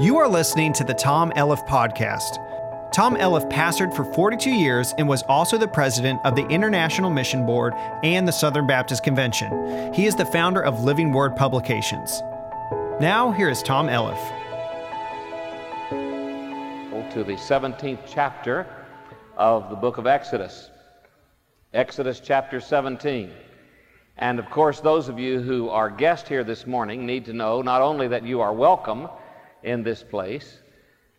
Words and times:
You 0.00 0.16
are 0.18 0.26
listening 0.26 0.72
to 0.72 0.82
the 0.82 0.92
Tom 0.92 1.30
Elliff 1.36 1.64
Podcast. 1.68 2.40
Tom 2.92 3.14
Elliff 3.14 3.48
pastored 3.48 3.94
for 3.94 4.04
42 4.04 4.50
years 4.50 4.92
and 4.98 5.08
was 5.08 5.22
also 5.28 5.56
the 5.56 5.68
president 5.68 6.20
of 6.24 6.34
the 6.34 6.44
International 6.48 7.10
Mission 7.10 7.46
Board 7.46 7.74
and 8.02 8.26
the 8.26 8.32
Southern 8.32 8.66
Baptist 8.66 9.04
Convention. 9.04 9.94
He 9.94 10.06
is 10.06 10.16
the 10.16 10.26
founder 10.26 10.60
of 10.60 10.82
Living 10.82 11.12
Word 11.12 11.36
Publications. 11.36 12.20
Now, 13.00 13.30
here 13.30 13.48
is 13.48 13.62
Tom 13.62 13.86
Elliff. 13.86 14.18
To 17.12 17.22
the 17.22 17.34
17th 17.34 18.00
chapter 18.04 18.66
of 19.36 19.70
the 19.70 19.76
book 19.76 19.98
of 19.98 20.08
Exodus. 20.08 20.70
Exodus 21.72 22.18
chapter 22.18 22.60
17. 22.60 23.30
And 24.16 24.40
of 24.40 24.50
course, 24.50 24.80
those 24.80 25.08
of 25.08 25.20
you 25.20 25.40
who 25.40 25.68
are 25.68 25.88
guests 25.88 26.28
here 26.28 26.42
this 26.42 26.66
morning 26.66 27.06
need 27.06 27.24
to 27.26 27.32
know 27.32 27.62
not 27.62 27.80
only 27.80 28.08
that 28.08 28.24
you 28.24 28.40
are 28.40 28.52
welcome 28.52 29.08
in 29.64 29.82
this 29.82 30.02
place, 30.02 30.58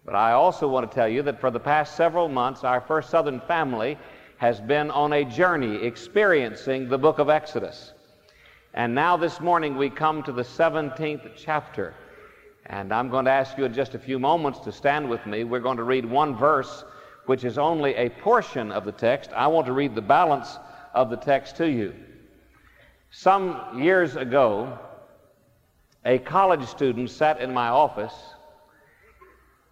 but 0.05 0.15
I 0.15 0.33
also 0.33 0.67
want 0.67 0.89
to 0.89 0.95
tell 0.95 1.09
you 1.09 1.23
that 1.23 1.41
for 1.41 1.49
the 1.49 1.59
past 1.59 1.95
several 1.95 2.29
months, 2.29 2.63
our 2.63 2.79
First 2.79 3.09
Southern 3.09 3.41
family 3.41 3.97
has 4.37 4.61
been 4.61 4.91
on 4.91 5.13
a 5.13 5.25
journey 5.25 5.83
experiencing 5.83 6.87
the 6.87 6.97
book 6.97 7.17
of 7.17 7.29
Exodus. 7.29 7.93
And 8.75 8.93
now 8.93 9.17
this 9.17 9.39
morning 9.39 9.77
we 9.77 9.89
come 9.89 10.21
to 10.23 10.31
the 10.31 10.43
17th 10.43 11.31
chapter. 11.35 11.95
And 12.67 12.93
I'm 12.93 13.09
going 13.09 13.25
to 13.25 13.31
ask 13.31 13.57
you 13.57 13.65
in 13.65 13.73
just 13.73 13.95
a 13.95 13.99
few 13.99 14.19
moments 14.19 14.59
to 14.59 14.71
stand 14.71 15.09
with 15.09 15.25
me. 15.25 15.43
We're 15.43 15.59
going 15.59 15.77
to 15.77 15.83
read 15.83 16.05
one 16.05 16.35
verse, 16.35 16.83
which 17.25 17.43
is 17.43 17.57
only 17.57 17.95
a 17.95 18.09
portion 18.09 18.71
of 18.71 18.85
the 18.85 18.91
text. 18.91 19.31
I 19.33 19.47
want 19.47 19.65
to 19.67 19.73
read 19.73 19.95
the 19.95 20.01
balance 20.01 20.59
of 20.93 21.09
the 21.09 21.17
text 21.17 21.57
to 21.57 21.69
you. 21.69 21.95
Some 23.09 23.81
years 23.81 24.15
ago, 24.15 24.77
a 26.03 26.19
college 26.19 26.65
student 26.67 27.09
sat 27.09 27.39
in 27.39 27.53
my 27.53 27.69
office 27.69 28.13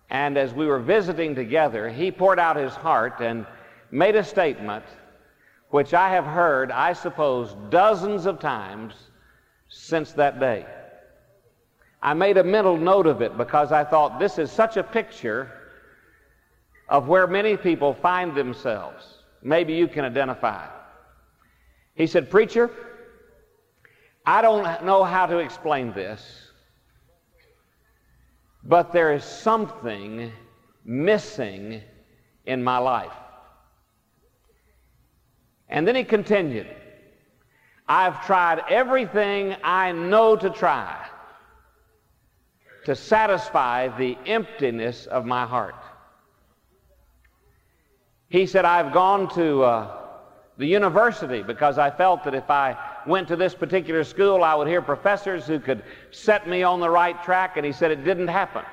and 0.10 0.38
as 0.38 0.54
we 0.54 0.68
were 0.68 0.80
visiting 0.80 1.36
together, 1.36 1.90
he 1.90 2.12
poured 2.12 2.40
out 2.40 2.56
his 2.56 2.74
heart 2.74 3.20
and 3.20 3.46
made 3.92 4.16
a 4.16 4.24
statement 4.24 4.86
which 5.70 5.94
I 5.94 6.10
have 6.10 6.26
heard, 6.26 6.72
I 6.72 6.94
suppose, 6.94 7.56
dozens 7.70 8.28
of 8.28 8.40
times 8.40 8.94
since 9.70 10.12
that 10.14 10.40
day. 10.40 10.66
I 12.02 12.14
made 12.14 12.38
a 12.38 12.44
mental 12.44 12.78
note 12.78 13.08
of 13.08 13.22
it 13.22 13.38
because 13.38 13.72
I 13.72 13.84
thought 13.84 14.20
this 14.20 14.38
is 14.38 14.52
such 14.52 14.78
a 14.78 14.84
picture 14.84 15.52
of 16.90 17.08
where 17.08 17.26
many 17.26 17.58
people 17.58 17.94
find 17.94 18.36
themselves. 18.36 19.24
Maybe 19.42 19.74
you 19.74 19.88
can 19.88 20.06
identify. 20.06 20.68
He 21.96 22.08
said, 22.08 22.30
Preacher, 22.30 22.70
I 24.26 24.42
don't 24.42 24.86
know 24.86 25.04
how 25.04 25.26
to 25.26 25.38
explain 25.38 25.94
this, 25.94 26.43
but 28.66 28.94
there 28.94 29.14
is 29.14 29.24
something 29.24 30.32
missing 30.86 31.82
in 32.46 32.64
my 32.64 32.78
life. 32.78 33.12
And 35.70 35.88
then 35.88 35.96
he 35.96 36.04
continued, 36.04 36.68
I've 37.88 38.26
tried 38.26 38.62
everything 38.70 39.56
I 39.64 39.92
know 39.92 40.36
to 40.36 40.50
try 40.50 41.06
to 42.86 42.96
satisfy 42.96 43.88
the 43.98 44.18
emptiness 44.26 45.06
of 45.06 45.26
my 45.26 45.46
heart. 45.46 45.76
He 48.30 48.46
said, 48.46 48.66
I've 48.66 48.94
gone 48.94 49.34
to 49.36 49.64
uh, 49.64 49.98
the 50.58 50.66
university 50.66 51.44
because 51.44 51.78
I 51.78 51.92
felt 51.92 52.24
that 52.26 52.36
if 52.36 52.50
I 52.50 52.78
went 53.08 53.28
to 53.28 53.36
this 53.36 53.54
particular 53.56 54.04
school, 54.04 54.44
I 54.44 54.56
would 54.56 54.68
hear 54.68 54.82
professors 54.82 55.46
who 55.46 55.60
could 55.60 55.84
set 56.12 56.48
me 56.48 56.64
on 56.64 56.80
the 56.80 56.90
right 56.90 57.22
track, 57.24 57.58
and 57.58 57.66
he 57.66 57.72
said 57.72 57.92
it 57.92 58.04
didn't 58.04 58.28
happen. 58.28 58.64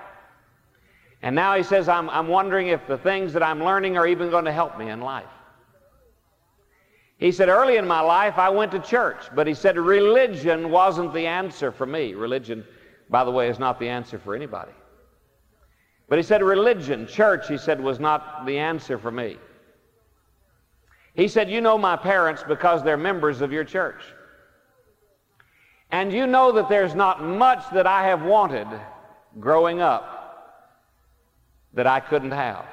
And 1.22 1.34
now 1.34 1.56
he 1.56 1.62
says, 1.62 1.88
I'm, 1.88 2.08
I'm 2.10 2.28
wondering 2.28 2.68
if 2.68 2.86
the 2.86 2.98
things 2.98 3.32
that 3.34 3.42
I'm 3.42 3.62
learning 3.62 3.98
are 3.98 4.06
even 4.06 4.30
going 4.30 4.46
to 4.46 4.52
help 4.52 4.78
me 4.78 4.88
in 4.88 5.00
life. 5.00 5.26
He 7.18 7.32
said, 7.32 7.50
early 7.50 7.76
in 7.76 7.86
my 7.86 8.00
life, 8.00 8.38
I 8.38 8.48
went 8.48 8.72
to 8.72 8.78
church, 8.78 9.24
but 9.34 9.46
he 9.46 9.52
said, 9.52 9.76
religion 9.76 10.70
wasn't 10.70 11.12
the 11.12 11.26
answer 11.26 11.70
for 11.70 11.84
me. 11.84 12.14
Religion, 12.14 12.64
by 13.10 13.24
the 13.24 13.30
way, 13.30 13.48
is 13.48 13.58
not 13.58 13.78
the 13.78 13.88
answer 13.88 14.18
for 14.18 14.34
anybody. 14.34 14.72
But 16.08 16.18
he 16.18 16.22
said, 16.22 16.42
religion, 16.42 17.06
church, 17.06 17.46
he 17.46 17.58
said, 17.58 17.80
was 17.80 18.00
not 18.00 18.46
the 18.46 18.58
answer 18.58 18.98
for 18.98 19.10
me. 19.10 19.36
He 21.14 21.28
said, 21.28 21.50
You 21.50 21.60
know 21.60 21.76
my 21.76 21.96
parents 21.96 22.42
because 22.46 22.82
they're 22.82 22.96
members 22.96 23.40
of 23.40 23.52
your 23.52 23.64
church. 23.64 24.02
And 25.92 26.12
you 26.12 26.26
know 26.26 26.52
that 26.52 26.68
there's 26.68 26.94
not 26.94 27.22
much 27.22 27.64
that 27.72 27.86
I 27.86 28.06
have 28.06 28.22
wanted 28.22 28.68
growing 29.38 29.80
up 29.80 30.16
that 31.74 31.86
I 31.86 32.00
couldn't 32.00 32.32
have. 32.32 32.66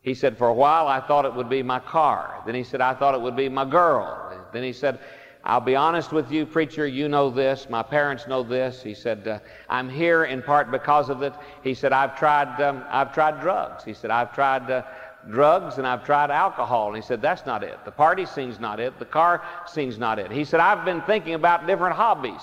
He 0.00 0.14
said, 0.14 0.38
For 0.38 0.48
a 0.48 0.54
while 0.54 0.86
I 0.86 1.00
thought 1.00 1.24
it 1.24 1.34
would 1.34 1.48
be 1.48 1.62
my 1.62 1.80
car. 1.80 2.42
Then 2.46 2.54
he 2.54 2.62
said, 2.62 2.80
I 2.80 2.94
thought 2.94 3.14
it 3.14 3.20
would 3.20 3.36
be 3.36 3.48
my 3.48 3.64
girl. 3.64 4.46
Then 4.52 4.62
he 4.62 4.72
said, 4.72 5.00
I'll 5.46 5.60
be 5.60 5.76
honest 5.76 6.10
with 6.12 6.32
you, 6.32 6.44
preacher, 6.44 6.88
you 6.88 7.08
know 7.08 7.30
this. 7.30 7.68
My 7.70 7.82
parents 7.82 8.26
know 8.26 8.42
this. 8.42 8.82
He 8.82 8.94
said, 8.94 9.28
uh, 9.28 9.38
I'm 9.68 9.88
here 9.88 10.24
in 10.24 10.42
part 10.42 10.72
because 10.72 11.08
of 11.08 11.22
it. 11.22 11.32
He 11.62 11.72
said, 11.72 11.92
I've 11.92 12.18
tried, 12.18 12.60
um, 12.60 12.82
I've 12.90 13.14
tried 13.14 13.40
drugs. 13.40 13.84
He 13.84 13.94
said, 13.94 14.10
I've 14.10 14.34
tried 14.34 14.68
uh, 14.68 14.82
drugs 15.30 15.78
and 15.78 15.86
I've 15.86 16.04
tried 16.04 16.30
alcohol. 16.30 16.88
And 16.88 16.96
he 16.96 17.02
said, 17.02 17.20
That's 17.20 17.46
not 17.46 17.62
it. 17.62 17.84
The 17.84 17.90
party 17.90 18.26
scene's 18.26 18.60
not 18.60 18.80
it. 18.80 18.98
The 18.98 19.04
car 19.04 19.42
scene's 19.66 19.98
not 19.98 20.18
it. 20.18 20.30
He 20.30 20.44
said, 20.44 20.60
I've 20.60 20.84
been 20.84 21.02
thinking 21.02 21.34
about 21.34 21.66
different 21.66 21.96
hobbies. 21.96 22.42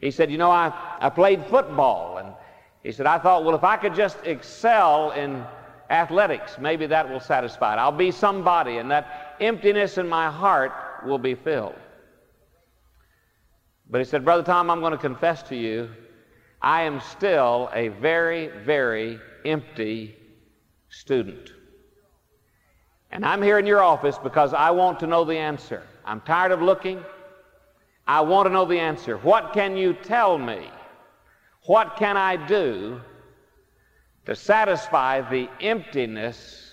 He 0.00 0.10
said, 0.10 0.30
You 0.30 0.38
know, 0.38 0.50
I, 0.50 0.72
I 1.00 1.10
played 1.10 1.44
football. 1.46 2.18
And 2.18 2.34
he 2.82 2.92
said, 2.92 3.06
I 3.06 3.18
thought, 3.18 3.44
well, 3.44 3.54
if 3.54 3.64
I 3.64 3.76
could 3.76 3.94
just 3.94 4.16
excel 4.24 5.10
in 5.10 5.44
athletics, 5.90 6.56
maybe 6.58 6.86
that 6.86 7.08
will 7.08 7.20
satisfy 7.20 7.74
it. 7.74 7.78
I'll 7.78 7.92
be 7.92 8.10
somebody, 8.10 8.78
and 8.78 8.90
that 8.90 9.36
emptiness 9.40 9.98
in 9.98 10.08
my 10.08 10.30
heart 10.30 10.72
will 11.04 11.18
be 11.18 11.34
filled. 11.34 11.74
But 13.90 13.98
he 13.98 14.04
said, 14.04 14.24
Brother 14.24 14.44
Tom, 14.44 14.70
I'm 14.70 14.80
going 14.80 14.92
to 14.92 14.98
confess 14.98 15.42
to 15.44 15.56
you, 15.56 15.90
I 16.62 16.82
am 16.82 17.00
still 17.00 17.68
a 17.74 17.88
very, 17.88 18.48
very 18.64 19.18
empty 19.44 20.16
student. 20.88 21.50
And 23.10 23.24
I'm 23.24 23.42
here 23.42 23.58
in 23.58 23.66
your 23.66 23.82
office 23.82 24.18
because 24.18 24.54
I 24.54 24.70
want 24.70 25.00
to 25.00 25.06
know 25.06 25.24
the 25.24 25.36
answer. 25.36 25.82
I'm 26.04 26.20
tired 26.20 26.52
of 26.52 26.62
looking. 26.62 27.02
I 28.06 28.20
want 28.20 28.46
to 28.46 28.52
know 28.52 28.64
the 28.64 28.78
answer. 28.78 29.18
What 29.18 29.52
can 29.52 29.76
you 29.76 29.94
tell 29.94 30.38
me? 30.38 30.70
What 31.66 31.96
can 31.96 32.16
I 32.16 32.36
do 32.36 33.00
to 34.26 34.34
satisfy 34.34 35.20
the 35.28 35.48
emptiness 35.60 36.72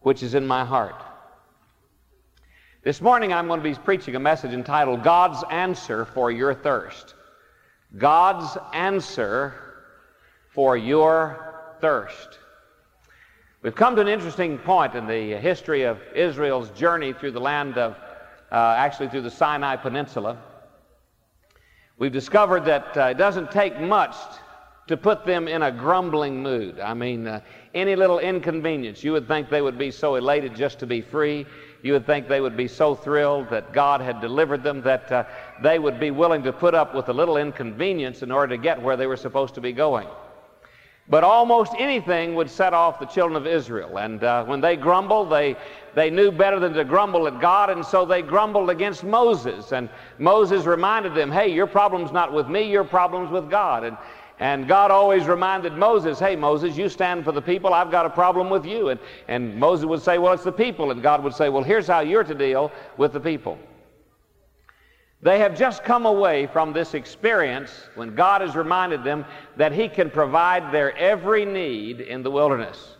which 0.00 0.22
is 0.22 0.34
in 0.34 0.46
my 0.46 0.64
heart? 0.64 1.02
This 2.84 3.00
morning 3.00 3.32
I'm 3.32 3.48
going 3.48 3.60
to 3.60 3.68
be 3.68 3.74
preaching 3.74 4.14
a 4.14 4.20
message 4.20 4.52
entitled 4.52 5.02
God's 5.02 5.44
Answer 5.50 6.04
for 6.04 6.30
Your 6.30 6.54
Thirst. 6.54 7.14
God's 7.96 8.56
Answer 8.72 9.54
for 10.54 10.76
Your 10.76 11.76
Thirst. 11.80 12.38
We've 13.60 13.74
come 13.74 13.96
to 13.96 14.00
an 14.00 14.06
interesting 14.06 14.56
point 14.58 14.94
in 14.94 15.08
the 15.08 15.34
history 15.36 15.82
of 15.82 16.00
Israel's 16.14 16.70
journey 16.70 17.12
through 17.12 17.32
the 17.32 17.40
land 17.40 17.76
of, 17.76 17.96
uh, 18.52 18.74
actually 18.78 19.08
through 19.08 19.22
the 19.22 19.32
Sinai 19.32 19.74
Peninsula. 19.74 20.38
We've 21.98 22.12
discovered 22.12 22.64
that 22.66 22.96
uh, 22.96 23.06
it 23.06 23.18
doesn't 23.18 23.50
take 23.50 23.80
much 23.80 24.14
to 24.86 24.96
put 24.96 25.26
them 25.26 25.48
in 25.48 25.62
a 25.62 25.72
grumbling 25.72 26.40
mood. 26.40 26.78
I 26.78 26.94
mean, 26.94 27.26
uh, 27.26 27.40
any 27.74 27.96
little 27.96 28.20
inconvenience, 28.20 29.02
you 29.02 29.10
would 29.10 29.26
think 29.26 29.50
they 29.50 29.60
would 29.60 29.76
be 29.76 29.90
so 29.90 30.14
elated 30.14 30.54
just 30.54 30.78
to 30.78 30.86
be 30.86 31.00
free. 31.00 31.44
You 31.82 31.94
would 31.94 32.06
think 32.06 32.28
they 32.28 32.40
would 32.40 32.56
be 32.56 32.68
so 32.68 32.94
thrilled 32.94 33.50
that 33.50 33.72
God 33.72 34.00
had 34.00 34.20
delivered 34.20 34.62
them 34.62 34.82
that 34.82 35.10
uh, 35.10 35.24
they 35.64 35.80
would 35.80 35.98
be 35.98 36.12
willing 36.12 36.44
to 36.44 36.52
put 36.52 36.76
up 36.76 36.94
with 36.94 37.08
a 37.08 37.12
little 37.12 37.36
inconvenience 37.36 38.22
in 38.22 38.30
order 38.30 38.56
to 38.56 38.62
get 38.62 38.80
where 38.80 38.96
they 38.96 39.08
were 39.08 39.16
supposed 39.16 39.56
to 39.56 39.60
be 39.60 39.72
going. 39.72 40.06
But 41.10 41.24
almost 41.24 41.72
anything 41.78 42.34
would 42.34 42.50
set 42.50 42.74
off 42.74 43.00
the 43.00 43.06
children 43.06 43.34
of 43.34 43.46
Israel. 43.46 43.98
And 43.98 44.22
uh, 44.22 44.44
when 44.44 44.60
they 44.60 44.76
grumbled, 44.76 45.30
they, 45.32 45.56
they 45.94 46.10
knew 46.10 46.30
better 46.30 46.60
than 46.60 46.74
to 46.74 46.84
grumble 46.84 47.26
at 47.26 47.40
God, 47.40 47.70
and 47.70 47.84
so 47.84 48.04
they 48.04 48.20
grumbled 48.20 48.68
against 48.68 49.04
Moses. 49.04 49.72
And 49.72 49.88
Moses 50.18 50.66
reminded 50.66 51.14
them, 51.14 51.32
hey, 51.32 51.48
your 51.48 51.66
problem's 51.66 52.12
not 52.12 52.32
with 52.32 52.48
me, 52.48 52.70
your 52.70 52.84
problem's 52.84 53.30
with 53.30 53.48
God. 53.48 53.84
And, 53.84 53.96
and 54.38 54.68
God 54.68 54.90
always 54.90 55.26
reminded 55.26 55.72
Moses, 55.72 56.18
hey, 56.18 56.36
Moses, 56.36 56.76
you 56.76 56.90
stand 56.90 57.24
for 57.24 57.32
the 57.32 57.42
people, 57.42 57.72
I've 57.72 57.90
got 57.90 58.04
a 58.04 58.10
problem 58.10 58.50
with 58.50 58.66
you. 58.66 58.90
And, 58.90 59.00
and 59.28 59.58
Moses 59.58 59.86
would 59.86 60.02
say, 60.02 60.18
well, 60.18 60.34
it's 60.34 60.44
the 60.44 60.52
people. 60.52 60.90
And 60.90 61.02
God 61.02 61.24
would 61.24 61.34
say, 61.34 61.48
well, 61.48 61.64
here's 61.64 61.86
how 61.86 62.00
you're 62.00 62.22
to 62.22 62.34
deal 62.34 62.70
with 62.98 63.14
the 63.14 63.20
people. 63.20 63.58
They 65.20 65.40
have 65.40 65.58
just 65.58 65.82
come 65.82 66.06
away 66.06 66.46
from 66.46 66.72
this 66.72 66.94
experience 66.94 67.70
when 67.96 68.14
God 68.14 68.40
has 68.40 68.54
reminded 68.54 69.02
them 69.02 69.24
that 69.56 69.72
He 69.72 69.88
can 69.88 70.10
provide 70.10 70.72
their 70.72 70.96
every 70.96 71.44
need 71.44 72.00
in 72.00 72.22
the 72.22 72.30
wilderness. 72.30 72.96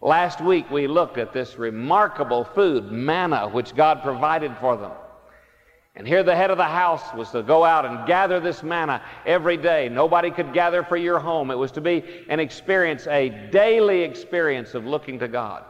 Last 0.00 0.40
week 0.40 0.70
we 0.70 0.86
looked 0.86 1.18
at 1.18 1.32
this 1.32 1.58
remarkable 1.58 2.44
food, 2.44 2.92
manna, 2.92 3.48
which 3.48 3.74
God 3.74 4.02
provided 4.02 4.56
for 4.58 4.76
them. 4.76 4.92
And 5.96 6.06
here 6.06 6.22
the 6.22 6.36
head 6.36 6.52
of 6.52 6.56
the 6.56 6.64
house 6.64 7.12
was 7.14 7.30
to 7.30 7.42
go 7.42 7.64
out 7.64 7.84
and 7.84 8.06
gather 8.06 8.38
this 8.38 8.62
manna 8.62 9.02
every 9.26 9.56
day. 9.56 9.88
Nobody 9.88 10.30
could 10.30 10.54
gather 10.54 10.84
for 10.84 10.96
your 10.96 11.18
home. 11.18 11.50
It 11.50 11.56
was 11.56 11.72
to 11.72 11.80
be 11.80 12.04
an 12.28 12.38
experience, 12.38 13.08
a 13.08 13.28
daily 13.50 14.02
experience 14.02 14.74
of 14.74 14.86
looking 14.86 15.18
to 15.18 15.28
God. 15.28 15.64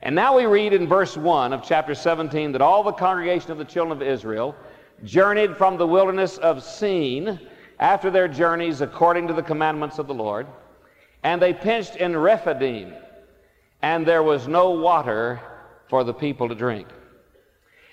And 0.00 0.14
now 0.14 0.36
we 0.36 0.46
read 0.46 0.72
in 0.72 0.86
verse 0.86 1.16
1 1.16 1.52
of 1.52 1.62
chapter 1.64 1.94
17 1.94 2.52
that 2.52 2.60
all 2.60 2.82
the 2.82 2.92
congregation 2.92 3.50
of 3.50 3.58
the 3.58 3.64
children 3.64 4.00
of 4.00 4.06
Israel 4.06 4.54
journeyed 5.04 5.56
from 5.56 5.76
the 5.76 5.86
wilderness 5.86 6.38
of 6.38 6.62
Sin 6.62 7.40
after 7.80 8.10
their 8.10 8.28
journeys 8.28 8.80
according 8.80 9.26
to 9.26 9.32
the 9.32 9.42
commandments 9.42 9.98
of 9.98 10.06
the 10.06 10.14
Lord. 10.14 10.46
And 11.24 11.42
they 11.42 11.52
pinched 11.52 11.96
in 11.96 12.16
Rephidim, 12.16 12.94
and 13.82 14.06
there 14.06 14.22
was 14.22 14.46
no 14.46 14.70
water 14.70 15.40
for 15.88 16.04
the 16.04 16.14
people 16.14 16.48
to 16.48 16.54
drink. 16.54 16.86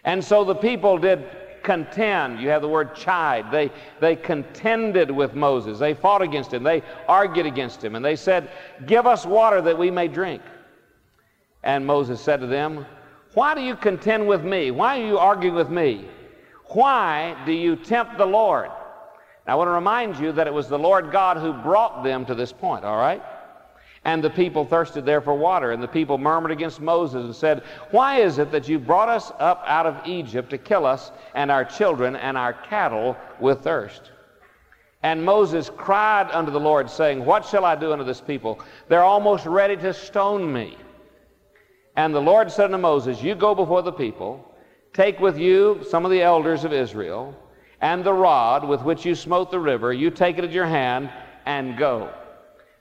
And 0.03 0.23
so 0.23 0.43
the 0.43 0.55
people 0.55 0.99
did 0.99 1.25
contend. 1.63 2.39
You 2.39 2.49
have 2.49 2.61
the 2.61 2.67
word 2.67 2.95
chide. 2.95 3.49
They, 3.51 3.71
they 3.99 4.15
contended 4.15 5.09
with 5.09 5.33
Moses. 5.33 5.79
They 5.79 5.95
fought 5.95 6.21
against 6.21 6.53
him. 6.53 6.61
They 6.61 6.83
argued 7.07 7.47
against 7.47 7.83
him. 7.83 7.95
And 7.95 8.05
they 8.05 8.15
said, 8.15 8.51
Give 8.85 9.07
us 9.07 9.25
water 9.25 9.61
that 9.63 9.77
we 9.77 9.89
may 9.89 10.07
drink. 10.07 10.43
And 11.65 11.85
Moses 11.85 12.21
said 12.21 12.39
to 12.39 12.47
them, 12.47 12.85
Why 13.33 13.55
do 13.55 13.61
you 13.61 13.75
contend 13.75 14.27
with 14.27 14.43
me? 14.43 14.71
Why 14.71 15.01
are 15.01 15.05
you 15.05 15.17
arguing 15.17 15.55
with 15.55 15.69
me? 15.69 16.07
Why 16.67 17.35
do 17.45 17.51
you 17.51 17.75
tempt 17.75 18.17
the 18.17 18.25
Lord? 18.25 18.69
Now, 19.45 19.53
I 19.53 19.55
want 19.55 19.67
to 19.67 19.71
remind 19.71 20.17
you 20.17 20.31
that 20.31 20.47
it 20.47 20.53
was 20.53 20.69
the 20.69 20.79
Lord 20.79 21.11
God 21.11 21.37
who 21.37 21.53
brought 21.53 22.03
them 22.03 22.25
to 22.27 22.35
this 22.35 22.51
point, 22.53 22.85
all 22.85 22.97
right? 22.97 23.21
And 24.03 24.23
the 24.23 24.29
people 24.29 24.63
thirsted 24.63 25.05
there 25.05 25.21
for 25.21 25.33
water. 25.33 25.71
And 25.71 25.81
the 25.81 25.87
people 25.87 26.19
murmured 26.19 26.51
against 26.51 26.79
Moses 26.79 27.25
and 27.25 27.35
said, 27.35 27.63
Why 27.89 28.19
is 28.21 28.37
it 28.37 28.51
that 28.51 28.69
you 28.69 28.77
brought 28.77 29.09
us 29.09 29.31
up 29.39 29.63
out 29.65 29.87
of 29.87 30.07
Egypt 30.07 30.51
to 30.51 30.59
kill 30.59 30.85
us 30.85 31.11
and 31.33 31.49
our 31.49 31.65
children 31.65 32.15
and 32.15 32.37
our 32.37 32.53
cattle 32.53 33.17
with 33.39 33.61
thirst? 33.61 34.11
And 35.01 35.25
Moses 35.25 35.71
cried 35.75 36.29
unto 36.31 36.51
the 36.51 36.59
Lord, 36.59 36.89
saying, 36.89 37.25
What 37.25 37.43
shall 37.45 37.65
I 37.65 37.75
do 37.75 37.91
unto 37.91 38.03
this 38.03 38.21
people? 38.21 38.59
They're 38.87 39.03
almost 39.03 39.47
ready 39.47 39.75
to 39.77 39.93
stone 39.93 40.51
me. 40.53 40.77
And 41.95 42.13
the 42.13 42.21
Lord 42.21 42.51
said 42.51 42.65
unto 42.65 42.77
Moses, 42.77 43.21
You 43.21 43.35
go 43.35 43.55
before 43.55 43.81
the 43.81 43.91
people, 43.91 44.53
take 44.93 45.19
with 45.19 45.37
you 45.37 45.85
some 45.89 46.05
of 46.05 46.11
the 46.11 46.21
elders 46.21 46.63
of 46.63 46.73
Israel, 46.73 47.35
and 47.81 48.03
the 48.03 48.13
rod 48.13 48.67
with 48.67 48.81
which 48.81 49.05
you 49.05 49.15
smote 49.15 49.51
the 49.51 49.59
river, 49.59 49.93
you 49.93 50.09
take 50.09 50.37
it 50.37 50.43
at 50.43 50.51
your 50.51 50.65
hand, 50.65 51.09
and 51.45 51.77
go. 51.77 52.11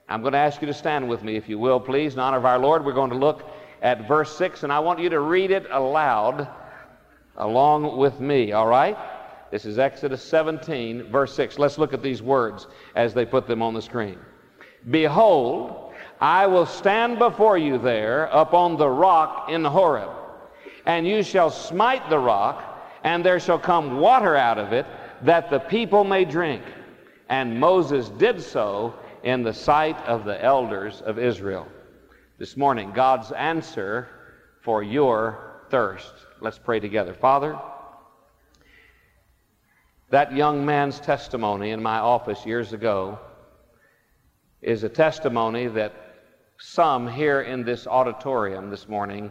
I'm 0.08 0.20
going 0.20 0.32
to 0.32 0.38
ask 0.38 0.60
you 0.60 0.66
to 0.66 0.74
stand 0.74 1.08
with 1.08 1.22
me, 1.22 1.36
if 1.36 1.48
you 1.48 1.58
will, 1.58 1.80
please. 1.80 2.14
In 2.14 2.20
honor 2.20 2.38
of 2.38 2.44
our 2.44 2.58
Lord, 2.58 2.84
we're 2.84 2.92
going 2.92 3.10
to 3.10 3.16
look 3.16 3.48
at 3.82 4.06
verse 4.08 4.36
6, 4.36 4.62
and 4.62 4.72
I 4.72 4.80
want 4.80 4.98
you 4.98 5.10
to 5.10 5.20
read 5.20 5.50
it 5.50 5.66
aloud 5.70 6.48
along 7.36 7.96
with 7.96 8.20
me, 8.20 8.52
all 8.52 8.66
right? 8.66 8.96
This 9.50 9.64
is 9.64 9.78
Exodus 9.78 10.22
17, 10.22 11.10
verse 11.10 11.34
6. 11.34 11.58
Let's 11.58 11.78
look 11.78 11.92
at 11.92 12.02
these 12.02 12.22
words 12.22 12.66
as 12.96 13.14
they 13.14 13.24
put 13.24 13.46
them 13.46 13.62
on 13.62 13.74
the 13.74 13.82
screen. 13.82 14.18
Behold, 14.90 15.83
I 16.24 16.46
will 16.46 16.64
stand 16.64 17.18
before 17.18 17.58
you 17.58 17.76
there 17.76 18.30
upon 18.32 18.78
the 18.78 18.88
rock 18.88 19.50
in 19.50 19.62
Horeb, 19.62 20.08
and 20.86 21.06
you 21.06 21.22
shall 21.22 21.50
smite 21.50 22.08
the 22.08 22.18
rock, 22.18 22.82
and 23.02 23.22
there 23.22 23.38
shall 23.38 23.58
come 23.58 24.00
water 24.00 24.34
out 24.34 24.56
of 24.56 24.72
it, 24.72 24.86
that 25.20 25.50
the 25.50 25.58
people 25.58 26.02
may 26.02 26.24
drink. 26.24 26.62
And 27.28 27.60
Moses 27.60 28.08
did 28.08 28.40
so 28.40 28.94
in 29.22 29.42
the 29.42 29.52
sight 29.52 29.98
of 30.06 30.24
the 30.24 30.42
elders 30.42 31.02
of 31.02 31.18
Israel. 31.18 31.68
This 32.38 32.56
morning, 32.56 32.92
God's 32.92 33.30
answer 33.30 34.08
for 34.62 34.82
your 34.82 35.60
thirst. 35.68 36.14
Let's 36.40 36.58
pray 36.58 36.80
together. 36.80 37.12
Father, 37.12 37.58
that 40.08 40.32
young 40.34 40.64
man's 40.64 41.00
testimony 41.00 41.72
in 41.72 41.82
my 41.82 41.98
office 41.98 42.46
years 42.46 42.72
ago 42.72 43.18
is 44.62 44.84
a 44.84 44.88
testimony 44.88 45.66
that 45.66 46.03
some 46.66 47.06
here 47.06 47.42
in 47.42 47.62
this 47.62 47.86
auditorium 47.86 48.70
this 48.70 48.88
morning 48.88 49.30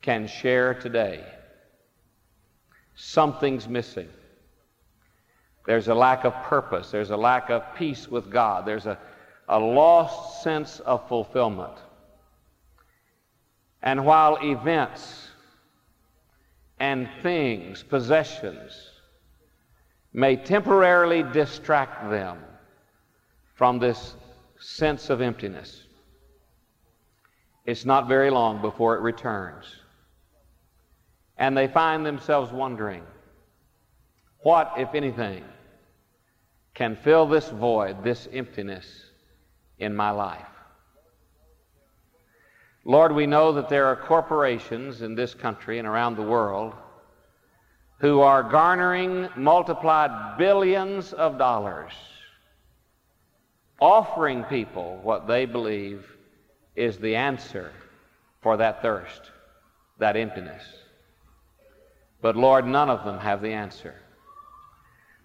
can 0.00 0.28
share 0.28 0.72
today. 0.72 1.24
Something's 2.94 3.68
missing. 3.68 4.08
There's 5.66 5.88
a 5.88 5.94
lack 5.94 6.24
of 6.24 6.32
purpose. 6.44 6.92
There's 6.92 7.10
a 7.10 7.16
lack 7.16 7.50
of 7.50 7.62
peace 7.74 8.06
with 8.06 8.30
God. 8.30 8.64
There's 8.64 8.86
a, 8.86 8.96
a 9.48 9.58
lost 9.58 10.44
sense 10.44 10.78
of 10.80 11.08
fulfillment. 11.08 11.76
And 13.82 14.06
while 14.06 14.38
events 14.40 15.28
and 16.78 17.08
things, 17.22 17.82
possessions, 17.82 18.72
may 20.12 20.36
temporarily 20.36 21.24
distract 21.24 22.08
them 22.08 22.38
from 23.56 23.80
this 23.80 24.14
sense 24.60 25.10
of 25.10 25.20
emptiness, 25.20 25.83
it's 27.64 27.84
not 27.84 28.08
very 28.08 28.30
long 28.30 28.60
before 28.60 28.96
it 28.96 29.00
returns. 29.00 29.64
And 31.36 31.56
they 31.56 31.66
find 31.66 32.04
themselves 32.04 32.52
wondering, 32.52 33.02
what, 34.40 34.74
if 34.76 34.94
anything, 34.94 35.44
can 36.74 36.96
fill 36.96 37.26
this 37.26 37.48
void, 37.48 38.04
this 38.04 38.28
emptiness 38.32 38.86
in 39.78 39.94
my 39.94 40.10
life. 40.10 40.46
Lord, 42.84 43.12
we 43.12 43.26
know 43.26 43.52
that 43.52 43.70
there 43.70 43.86
are 43.86 43.96
corporations 43.96 45.00
in 45.00 45.14
this 45.14 45.32
country 45.32 45.78
and 45.78 45.88
around 45.88 46.16
the 46.16 46.22
world 46.22 46.74
who 47.98 48.20
are 48.20 48.42
garnering 48.42 49.28
multiplied 49.36 50.36
billions 50.36 51.14
of 51.14 51.38
dollars, 51.38 51.92
offering 53.80 54.44
people 54.44 55.00
what 55.02 55.26
they 55.26 55.46
believe 55.46 56.13
is 56.76 56.98
the 56.98 57.16
answer 57.16 57.72
for 58.40 58.56
that 58.56 58.82
thirst, 58.82 59.30
that 59.98 60.16
emptiness. 60.16 60.62
But 62.20 62.36
Lord, 62.36 62.66
none 62.66 62.90
of 62.90 63.04
them 63.04 63.18
have 63.18 63.42
the 63.42 63.52
answer. 63.52 63.94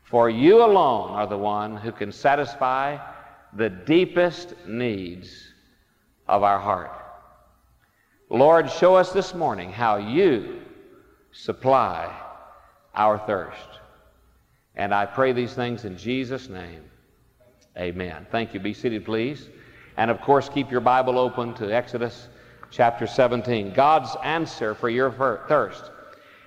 For 0.03 0.29
you 0.29 0.63
alone 0.63 1.11
are 1.11 1.27
the 1.27 1.37
one 1.37 1.77
who 1.77 1.91
can 1.91 2.11
satisfy 2.11 2.97
the 3.53 3.69
deepest 3.69 4.53
needs 4.67 5.53
of 6.27 6.43
our 6.43 6.59
heart. 6.59 6.91
Lord, 8.29 8.69
show 8.69 8.95
us 8.95 9.11
this 9.11 9.33
morning 9.33 9.71
how 9.71 9.97
you 9.97 10.61
supply 11.31 12.15
our 12.95 13.17
thirst. 13.19 13.79
And 14.75 14.93
I 14.93 15.05
pray 15.05 15.31
these 15.31 15.53
things 15.53 15.85
in 15.85 15.97
Jesus' 15.97 16.49
name. 16.49 16.83
Amen. 17.77 18.27
Thank 18.31 18.53
you. 18.53 18.59
Be 18.59 18.73
seated, 18.73 19.05
please. 19.05 19.49
And 19.99 20.09
of 20.09 20.21
course, 20.21 20.47
keep 20.47 20.71
your 20.71 20.79
Bible 20.79 21.19
open 21.19 21.53
to 21.55 21.75
Exodus 21.75 22.29
chapter 22.71 23.05
17. 23.05 23.73
God's 23.73 24.15
answer 24.23 24.73
for 24.73 24.87
your 24.87 25.11
thirst. 25.49 25.91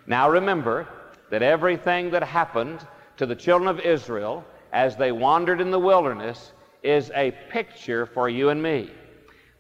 Now 0.07 0.31
remember 0.31 0.89
that 1.29 1.43
everything 1.43 2.11
that 2.13 2.23
happened 2.23 2.87
to 3.19 3.27
the 3.27 3.37
children 3.37 3.69
of 3.69 3.79
Israel 3.81 4.43
as 4.73 4.97
they 4.97 5.13
wandered 5.13 5.61
in 5.61 5.71
the 5.71 5.79
wilderness 5.79 6.53
is 6.83 7.11
a 7.15 7.33
picture 7.51 8.07
for 8.07 8.31
you 8.31 8.49
and 8.49 8.63
me. 8.63 8.91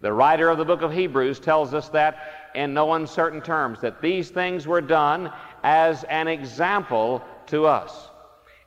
The 0.00 0.14
writer 0.14 0.48
of 0.48 0.56
the 0.56 0.64
book 0.64 0.80
of 0.80 0.90
Hebrews 0.90 1.38
tells 1.38 1.74
us 1.74 1.90
that 1.90 2.50
in 2.54 2.72
no 2.72 2.94
uncertain 2.94 3.42
terms, 3.42 3.78
that 3.82 4.00
these 4.00 4.30
things 4.30 4.66
were 4.66 4.80
done 4.80 5.30
as 5.64 6.04
an 6.04 6.28
example 6.28 7.22
to 7.48 7.66
us. 7.66 8.08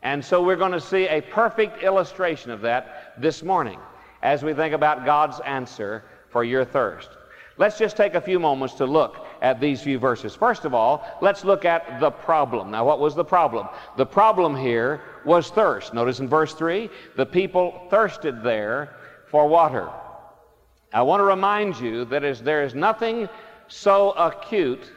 And 0.04 0.24
so 0.24 0.44
we're 0.44 0.56
going 0.56 0.72
to 0.72 0.80
see 0.80 1.08
a 1.08 1.20
perfect 1.20 1.82
illustration 1.82 2.52
of 2.52 2.62
that 2.62 3.16
this 3.20 3.42
morning 3.42 3.80
as 4.26 4.42
we 4.42 4.56
think 4.56 4.74
about 4.74 5.06
God's 5.06 5.40
answer 5.42 6.04
for 6.30 6.44
your 6.44 6.66
thirst. 6.66 7.10
Let's 7.58 7.78
just 7.78 7.96
take 7.96 8.16
a 8.16 8.22
few 8.22 8.40
moments 8.40 8.74
to 8.76 8.86
look 8.88 9.24
at 9.40 9.60
these 9.60 9.84
few 9.84 10.00
verses. 10.00 10.36
First 10.36 10.66
of 10.66 10.74
all, 10.74 11.06
let's 11.22 11.46
look 11.46 11.64
at 11.64 12.00
the 12.00 12.10
problem. 12.10 12.72
Now, 12.72 12.84
what 12.84 13.00
was 13.00 13.14
the 13.14 13.24
problem? 13.24 13.68
The 13.98 14.06
problem 14.06 14.56
here 14.56 15.02
was 15.26 15.52
thirst. 15.52 15.94
Notice 15.94 16.20
in 16.22 16.28
verse 16.28 16.56
3 16.56 16.90
the 17.16 17.26
people 17.26 17.88
thirsted 17.92 18.42
there 18.42 18.96
for 19.30 19.48
water. 19.48 19.92
I 20.92 21.04
want 21.04 21.20
to 21.20 21.26
remind 21.26 21.80
you 21.80 22.04
that 22.06 22.24
is, 22.24 22.42
there 22.42 22.64
is 22.64 22.74
nothing 22.74 23.30
so 23.68 24.12
acute 24.14 24.92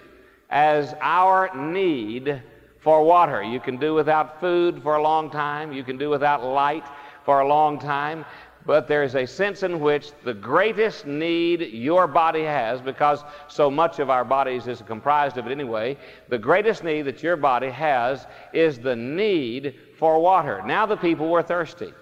as 0.49 0.95
our 1.03 1.55
need 1.55 2.43
for 2.81 3.05
water. 3.05 3.43
You 3.43 3.61
can 3.61 3.77
do 3.77 3.93
without 3.93 4.41
food 4.41 4.83
for 4.83 4.97
a 4.97 5.03
long 5.03 5.31
time, 5.31 5.71
you 5.71 5.85
can 5.85 5.99
do 5.99 6.09
without 6.09 6.43
light 6.43 6.87
for 7.27 7.41
a 7.41 7.47
long 7.47 7.79
time 7.79 8.25
but 8.69 8.87
there's 8.87 9.15
a 9.15 9.27
sense 9.27 9.63
in 9.63 9.81
which 9.81 10.13
the 10.25 10.35
greatest 10.35 11.07
need 11.07 11.63
your 11.73 12.07
body 12.07 12.43
has, 12.43 12.83
because 12.83 13.25
so 13.49 13.71
much 13.71 13.99
of 13.99 14.11
our 14.11 14.27
bodies 14.27 14.67
is 14.67 14.83
comprised 14.83 15.39
of 15.39 15.47
it 15.47 15.51
anyway, 15.51 15.97
the 16.29 16.37
greatest 16.37 16.85
need 16.85 17.01
that 17.01 17.23
your 17.23 17.35
body 17.35 17.71
has 17.71 18.27
is 18.53 18.79
the 18.79 18.95
need 18.95 19.75
for 19.99 20.21
water. 20.21 20.63
Now 20.67 20.85
the 20.85 20.99
people 20.99 21.31
were 21.31 21.43
thirsty. 21.43 21.95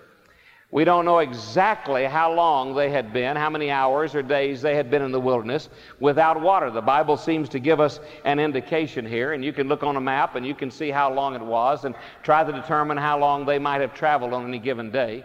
We 0.72 0.82
don't 0.82 1.04
know 1.04 1.20
exactly 1.20 2.04
how 2.04 2.32
long 2.32 2.74
they 2.74 2.90
had 2.90 3.12
been, 3.12 3.36
how 3.36 3.48
many 3.48 3.70
hours 3.70 4.16
or 4.16 4.22
days 4.22 4.60
they 4.60 4.74
had 4.74 4.90
been 4.90 5.02
in 5.02 5.12
the 5.12 5.20
wilderness 5.20 5.68
without 6.00 6.40
water. 6.40 6.72
The 6.72 6.82
Bible 6.82 7.16
seems 7.16 7.48
to 7.50 7.60
give 7.60 7.78
us 7.78 8.00
an 8.24 8.40
indication 8.40 9.06
here, 9.06 9.34
and 9.34 9.44
you 9.44 9.52
can 9.52 9.68
look 9.68 9.84
on 9.84 9.94
a 9.94 10.00
map 10.00 10.34
and 10.34 10.44
you 10.44 10.56
can 10.56 10.72
see 10.72 10.90
how 10.90 11.14
long 11.14 11.36
it 11.36 11.42
was 11.42 11.84
and 11.84 11.94
try 12.24 12.42
to 12.42 12.50
determine 12.50 12.96
how 12.96 13.20
long 13.20 13.46
they 13.46 13.60
might 13.60 13.80
have 13.82 13.94
traveled 13.94 14.32
on 14.32 14.48
any 14.48 14.58
given 14.58 14.90
day. 14.90 15.24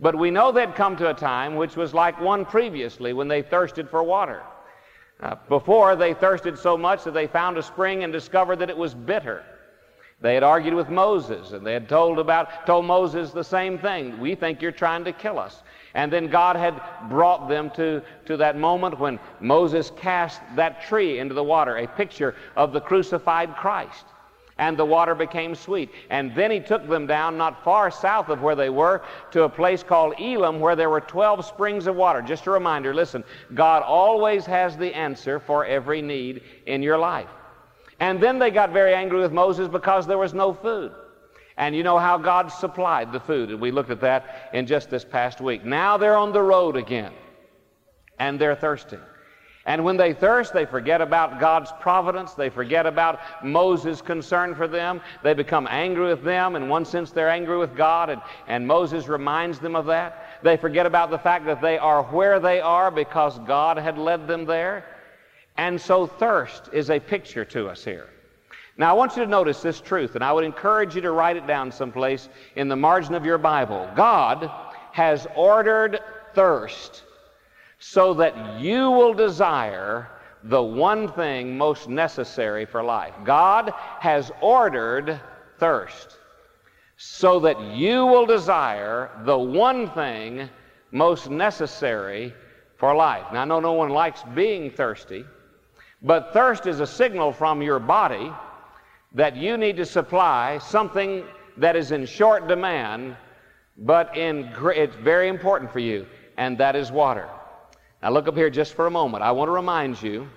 But 0.00 0.16
we 0.16 0.30
know 0.30 0.52
they'd 0.52 0.74
come 0.74 0.96
to 0.96 1.10
a 1.10 1.14
time 1.14 1.56
which 1.56 1.76
was 1.76 1.94
like 1.94 2.20
one 2.20 2.44
previously 2.44 3.12
when 3.12 3.28
they 3.28 3.42
thirsted 3.42 3.88
for 3.88 4.02
water. 4.02 4.42
Uh, 5.20 5.36
before, 5.48 5.96
they 5.96 6.12
thirsted 6.12 6.58
so 6.58 6.76
much 6.76 7.04
that 7.04 7.14
they 7.14 7.26
found 7.26 7.56
a 7.56 7.62
spring 7.62 8.04
and 8.04 8.12
discovered 8.12 8.56
that 8.56 8.68
it 8.68 8.76
was 8.76 8.92
bitter. 8.92 9.42
They 10.20 10.34
had 10.34 10.42
argued 10.42 10.74
with 10.74 10.88
Moses 10.88 11.52
and 11.52 11.66
they 11.66 11.74
had 11.74 11.88
told 11.88 12.18
about 12.18 12.66
told 12.66 12.86
Moses 12.86 13.32
the 13.32 13.44
same 13.44 13.78
thing. 13.78 14.18
We 14.18 14.34
think 14.34 14.62
you're 14.62 14.72
trying 14.72 15.04
to 15.04 15.12
kill 15.12 15.38
us. 15.38 15.62
And 15.94 16.12
then 16.12 16.28
God 16.28 16.56
had 16.56 16.80
brought 17.08 17.48
them 17.48 17.70
to, 17.70 18.02
to 18.26 18.36
that 18.36 18.58
moment 18.58 18.98
when 18.98 19.18
Moses 19.40 19.92
cast 19.96 20.40
that 20.56 20.82
tree 20.82 21.18
into 21.18 21.34
the 21.34 21.44
water, 21.44 21.76
a 21.76 21.86
picture 21.86 22.34
of 22.54 22.72
the 22.72 22.80
crucified 22.80 23.56
Christ. 23.56 24.04
And 24.58 24.76
the 24.76 24.84
water 24.86 25.14
became 25.14 25.54
sweet. 25.54 25.90
And 26.08 26.34
then 26.34 26.50
he 26.50 26.60
took 26.60 26.88
them 26.88 27.06
down 27.06 27.36
not 27.36 27.62
far 27.62 27.90
south 27.90 28.30
of 28.30 28.40
where 28.40 28.54
they 28.54 28.70
were 28.70 29.02
to 29.32 29.42
a 29.42 29.48
place 29.48 29.82
called 29.82 30.14
Elim, 30.18 30.60
where 30.60 30.74
there 30.74 30.88
were 30.88 31.02
12 31.02 31.44
springs 31.44 31.86
of 31.86 31.96
water. 31.96 32.22
Just 32.22 32.46
a 32.46 32.50
reminder 32.50 32.94
listen, 32.94 33.22
God 33.54 33.82
always 33.82 34.46
has 34.46 34.76
the 34.76 34.94
answer 34.94 35.38
for 35.38 35.66
every 35.66 36.00
need 36.00 36.42
in 36.64 36.82
your 36.82 36.96
life. 36.96 37.28
And 38.00 38.22
then 38.22 38.38
they 38.38 38.50
got 38.50 38.72
very 38.72 38.94
angry 38.94 39.20
with 39.20 39.32
Moses 39.32 39.68
because 39.68 40.06
there 40.06 40.18
was 40.18 40.32
no 40.32 40.54
food. 40.54 40.92
And 41.58 41.74
you 41.74 41.82
know 41.82 41.98
how 41.98 42.18
God 42.18 42.48
supplied 42.48 43.12
the 43.12 43.20
food. 43.20 43.50
And 43.50 43.60
we 43.60 43.70
looked 43.70 43.90
at 43.90 44.00
that 44.00 44.50
in 44.52 44.66
just 44.66 44.90
this 44.90 45.04
past 45.04 45.40
week. 45.40 45.64
Now 45.64 45.96
they're 45.96 46.16
on 46.16 46.32
the 46.32 46.42
road 46.42 46.76
again. 46.76 47.12
And 48.18 48.38
they're 48.38 48.54
thirsty. 48.54 48.98
And 49.66 49.84
when 49.84 49.96
they 49.96 50.14
thirst, 50.14 50.52
they 50.52 50.64
forget 50.64 51.00
about 51.00 51.40
God's 51.40 51.72
providence. 51.80 52.34
They 52.34 52.50
forget 52.50 52.86
about 52.86 53.18
Moses' 53.42 54.00
concern 54.00 54.54
for 54.54 54.68
them. 54.68 55.00
They 55.24 55.34
become 55.34 55.66
angry 55.68 56.06
with 56.06 56.22
them. 56.22 56.54
In 56.54 56.68
one 56.68 56.84
sense, 56.84 57.10
they're 57.10 57.28
angry 57.28 57.58
with 57.58 57.76
God, 57.76 58.08
and, 58.08 58.22
and 58.46 58.64
Moses 58.64 59.08
reminds 59.08 59.58
them 59.58 59.74
of 59.74 59.86
that. 59.86 60.38
They 60.44 60.56
forget 60.56 60.86
about 60.86 61.10
the 61.10 61.18
fact 61.18 61.46
that 61.46 61.60
they 61.60 61.78
are 61.78 62.04
where 62.04 62.38
they 62.38 62.60
are 62.60 62.92
because 62.92 63.40
God 63.40 63.76
had 63.76 63.98
led 63.98 64.28
them 64.28 64.44
there. 64.44 64.84
And 65.56 65.80
so 65.80 66.06
thirst 66.06 66.70
is 66.72 66.88
a 66.88 67.00
picture 67.00 67.44
to 67.46 67.68
us 67.68 67.84
here. 67.84 68.08
Now, 68.78 68.90
I 68.90 68.92
want 68.92 69.16
you 69.16 69.24
to 69.24 69.28
notice 69.28 69.62
this 69.62 69.80
truth, 69.80 70.14
and 70.14 70.22
I 70.22 70.32
would 70.32 70.44
encourage 70.44 70.94
you 70.94 71.00
to 71.00 71.10
write 71.10 71.36
it 71.36 71.46
down 71.46 71.72
someplace 71.72 72.28
in 72.54 72.68
the 72.68 72.76
margin 72.76 73.14
of 73.14 73.24
your 73.24 73.38
Bible. 73.38 73.90
God 73.96 74.48
has 74.92 75.26
ordered 75.34 75.98
thirst 76.34 77.02
so 77.78 78.14
that 78.14 78.60
you 78.60 78.90
will 78.90 79.14
desire 79.14 80.08
the 80.44 80.62
one 80.62 81.10
thing 81.12 81.56
most 81.56 81.88
necessary 81.88 82.64
for 82.64 82.82
life. 82.82 83.14
God 83.24 83.72
has 84.00 84.30
ordered 84.40 85.20
thirst 85.58 86.18
so 86.96 87.40
that 87.40 87.60
you 87.60 88.06
will 88.06 88.26
desire 88.26 89.10
the 89.24 89.38
one 89.38 89.90
thing 89.90 90.48
most 90.92 91.30
necessary 91.30 92.32
for 92.76 92.94
life. 92.94 93.24
Now, 93.32 93.42
I 93.42 93.44
know 93.44 93.60
no 93.60 93.72
one 93.72 93.90
likes 93.90 94.22
being 94.34 94.70
thirsty. 94.70 95.24
But 96.02 96.32
thirst 96.32 96.66
is 96.66 96.80
a 96.80 96.86
signal 96.86 97.32
from 97.32 97.62
your 97.62 97.78
body 97.78 98.32
that 99.14 99.36
you 99.36 99.56
need 99.56 99.76
to 99.78 99.86
supply 99.86 100.58
something 100.58 101.24
that 101.56 101.74
is 101.74 101.90
in 101.90 102.04
short 102.04 102.48
demand, 102.48 103.16
but 103.78 104.16
in 104.16 104.52
it's 104.74 104.94
very 104.96 105.28
important 105.28 105.72
for 105.72 105.78
you, 105.78 106.06
and 106.36 106.58
that 106.58 106.76
is 106.76 106.92
water. 106.92 107.28
Now 108.06 108.12
look 108.12 108.28
up 108.28 108.36
here 108.36 108.50
just 108.50 108.74
for 108.74 108.86
a 108.86 108.90
moment. 108.90 109.24
I 109.24 109.32
want 109.32 109.48
to 109.48 109.52
remind 109.52 110.00
you 110.00 110.28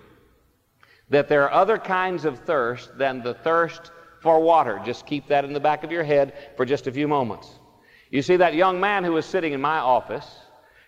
that 1.11 1.27
there 1.27 1.43
are 1.43 1.51
other 1.51 1.77
kinds 1.77 2.25
of 2.25 2.39
thirst 2.39 2.97
than 2.97 3.21
the 3.21 3.35
thirst 3.35 3.91
for 4.23 4.39
water. 4.39 4.81
Just 4.83 5.05
keep 5.05 5.27
that 5.27 5.45
in 5.45 5.53
the 5.53 5.59
back 5.59 5.83
of 5.83 5.91
your 5.91 6.03
head 6.03 6.33
for 6.57 6.65
just 6.65 6.88
a 6.88 6.91
few 6.91 7.07
moments. 7.07 7.47
You 8.09 8.23
see 8.23 8.38
that 8.38 8.55
young 8.55 8.79
man 8.79 9.03
who 9.03 9.11
was 9.11 9.27
sitting 9.27 9.53
in 9.53 9.61
my 9.61 9.77
office 9.77 10.25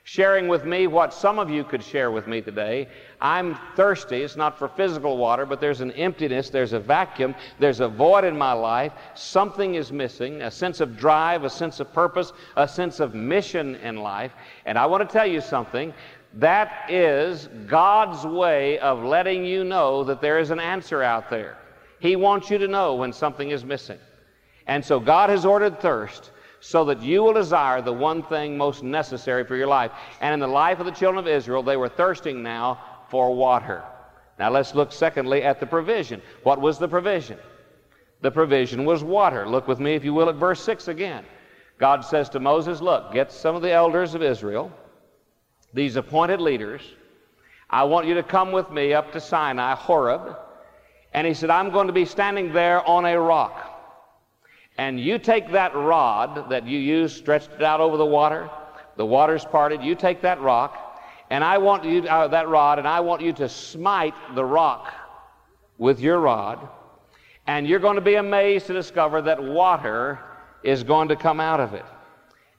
sharing 0.04 0.48
with 0.48 0.66
me 0.66 0.88
what 0.88 1.14
some 1.14 1.38
of 1.38 1.52
you 1.52 1.64
could 1.64 1.84
share 1.84 2.10
with 2.10 2.26
me 2.26 2.42
today. 2.42 2.88
I'm 3.22 3.58
thirsty. 3.76 4.24
It's 4.24 4.36
not 4.36 4.58
for 4.58 4.68
physical 4.68 5.18
water, 5.18 5.46
but 5.46 5.62
there's 5.62 5.82
an 5.82 5.92
emptiness, 5.92 6.50
there's 6.50 6.74
a 6.74 6.80
vacuum, 6.80 7.36
there's 7.60 7.80
a 7.80 7.88
void 7.88 8.24
in 8.24 8.36
my 8.36 8.54
life. 8.54 8.94
Something 9.14 9.76
is 9.76 9.92
missing 9.92 10.42
a 10.42 10.50
sense 10.50 10.80
of 10.80 10.98
drive, 10.98 11.44
a 11.44 11.50
sense 11.50 11.80
of 11.80 11.94
purpose, 11.94 12.34
a 12.58 12.68
sense 12.68 13.00
of 13.00 13.14
mission 13.14 13.76
in 13.76 13.98
life. 13.98 14.34
And 14.66 14.78
I 14.80 14.88
want 14.88 15.08
to 15.08 15.14
tell 15.14 15.28
you 15.28 15.42
something. 15.42 15.94
That 16.36 16.90
is 16.90 17.50
God's 17.68 18.26
way 18.26 18.80
of 18.80 19.04
letting 19.04 19.44
you 19.46 19.64
know 19.64 20.04
that 20.06 20.22
there 20.22 20.40
is 20.40 20.50
an 20.50 20.60
answer 20.60 21.04
out 21.04 21.30
there. 21.30 21.58
He 22.00 22.16
wants 22.16 22.50
you 22.50 22.58
to 22.58 22.68
know 22.68 22.96
when 22.96 23.12
something 23.14 23.52
is 23.52 23.66
missing. 23.66 24.00
And 24.68 24.84
so 24.84 25.00
God 25.00 25.30
has 25.30 25.46
ordered 25.46 25.80
thirst 25.80 26.32
so 26.62 26.86
that 26.86 27.02
you 27.02 27.24
will 27.24 27.34
desire 27.34 27.82
the 27.82 27.92
one 27.92 28.24
thing 28.24 28.58
most 28.58 28.84
necessary 28.84 29.44
for 29.44 29.56
your 29.56 29.68
life. 29.68 29.92
And 30.22 30.34
in 30.34 30.40
the 30.40 30.48
life 30.48 30.80
of 30.80 30.86
the 30.86 30.92
children 30.92 31.20
of 31.20 31.28
Israel, 31.28 31.64
they 31.64 31.76
were 31.76 31.90
thirsting 31.90 32.42
now 32.42 32.80
for 33.10 33.36
water. 33.36 33.84
Now 34.40 34.50
let's 34.52 34.74
look 34.74 34.92
secondly 34.92 35.44
at 35.44 35.60
the 35.60 35.66
provision. 35.66 36.22
What 36.44 36.62
was 36.62 36.80
the 36.80 36.88
provision? 36.88 37.38
The 38.22 38.32
provision 38.32 38.86
was 38.86 39.04
water. 39.04 39.48
Look 39.48 39.68
with 39.68 39.80
me, 39.80 39.96
if 39.96 40.06
you 40.06 40.14
will, 40.14 40.30
at 40.30 40.36
verse 40.36 40.64
6 40.64 40.88
again. 40.88 41.26
God 41.80 42.06
says 42.06 42.30
to 42.30 42.40
Moses, 42.40 42.80
Look, 42.80 43.12
get 43.12 43.32
some 43.32 43.56
of 43.56 43.64
the 43.64 43.72
elders 43.72 44.14
of 44.14 44.22
Israel, 44.22 44.72
these 45.74 45.96
appointed 45.96 46.42
leaders. 46.42 46.82
I 47.70 47.84
want 47.84 48.08
you 48.08 48.16
to 48.16 48.24
come 48.24 48.52
with 48.52 48.70
me 48.72 48.94
up 48.94 49.12
to 49.14 49.22
Sinai, 49.22 49.76
Horeb. 49.76 50.38
And 51.14 51.28
he 51.28 51.34
said, 51.34 51.50
I'm 51.50 51.72
going 51.72 51.88
to 51.88 51.94
be 51.94 52.06
standing 52.06 52.54
there 52.54 52.86
on 52.88 53.06
a 53.06 53.20
rock 53.20 53.72
and 54.78 55.00
you 55.00 55.20
take 55.20 55.52
that 55.52 55.76
rod 55.76 56.50
that 56.50 56.66
you 56.66 56.80
used, 56.80 57.18
stretched 57.18 57.52
it 57.52 57.62
out 57.62 57.82
over 57.82 57.98
the 57.98 58.06
water, 58.06 58.50
the 58.96 59.06
water's 59.06 59.46
parted, 59.46 59.84
you 59.84 59.96
take 59.96 60.22
that 60.22 60.42
rock, 60.42 61.00
and 61.30 61.44
I 61.44 61.58
want 61.58 61.84
you, 61.84 62.02
uh, 62.04 62.28
that 62.30 62.48
rod, 62.50 62.80
and 62.80 62.88
I 62.88 63.00
want 63.00 63.22
you 63.22 63.34
to 63.34 63.50
smite 63.50 64.16
the 64.36 64.44
rock 64.44 64.92
with 65.78 66.00
your 66.00 66.20
rod, 66.20 66.68
and 67.48 67.68
you're 67.68 67.80
going 67.80 67.96
to 67.96 68.02
be 68.02 68.16
amazed 68.16 68.68
to 68.68 68.74
discover 68.74 69.22
that 69.22 69.42
water 69.42 70.20
is 70.64 70.84
going 70.84 71.10
to 71.10 71.16
come 71.16 71.40
out 71.40 71.60
of 71.60 71.74
it. 71.74 71.86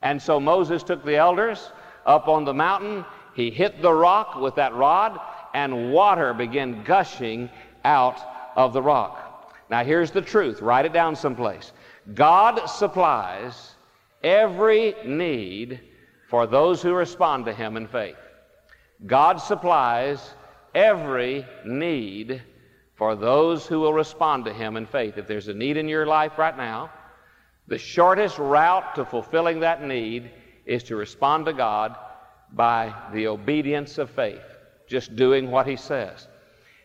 And 0.03 0.21
so 0.21 0.41
Moses 0.41 0.83
took 0.83 1.05
the 1.05 1.17
elders 1.17 1.71
up 2.07 2.29
on 2.29 2.45
the 2.45 2.55
mountain, 2.55 3.05
he 3.35 3.51
hit 3.51 3.81
the 3.81 3.93
rock 3.93 4.37
with 4.37 4.57
that 4.57 4.75
rod, 4.75 5.21
and 5.55 5.93
water 5.93 6.35
began 6.35 6.83
gushing 6.85 7.51
out 7.85 8.21
of 8.57 8.73
the 8.73 8.83
rock. 8.83 9.55
Now, 9.71 9.85
here's 9.85 10.11
the 10.11 10.21
truth. 10.21 10.61
Write 10.61 10.85
it 10.85 10.93
down 10.93 11.17
someplace. 11.17 11.73
God 12.15 12.67
supplies 12.69 13.75
every 14.23 14.95
need 15.05 15.81
for 16.29 16.47
those 16.47 16.83
who 16.83 16.93
respond 16.93 17.47
to 17.47 17.53
Him 17.53 17.77
in 17.77 17.87
faith. 17.87 18.17
God 19.07 19.39
supplies 19.41 20.35
every 20.75 21.47
need 21.65 22.43
for 22.95 23.17
those 23.17 23.67
who 23.67 23.81
will 23.81 23.93
respond 23.93 24.45
to 24.45 24.53
Him 24.53 24.77
in 24.77 24.87
faith. 24.87 25.19
If 25.19 25.27
there's 25.27 25.49
a 25.49 25.55
need 25.55 25.77
in 25.77 25.89
your 25.89 26.07
life 26.07 26.39
right 26.39 26.57
now, 26.57 26.91
the 27.67 27.79
shortest 27.79 28.39
route 28.39 28.95
to 28.97 29.05
fulfilling 29.05 29.61
that 29.61 29.83
need 29.83 30.31
is 30.67 30.83
to 30.85 30.97
respond 30.97 31.47
to 31.47 31.53
God 31.53 31.97
by 32.53 32.95
the 33.13 33.27
obedience 33.27 33.99
of 33.99 34.11
faith, 34.11 34.43
just 34.87 35.17
doing 35.17 35.51
what 35.51 35.67
He 35.67 35.77
says. 35.77 36.29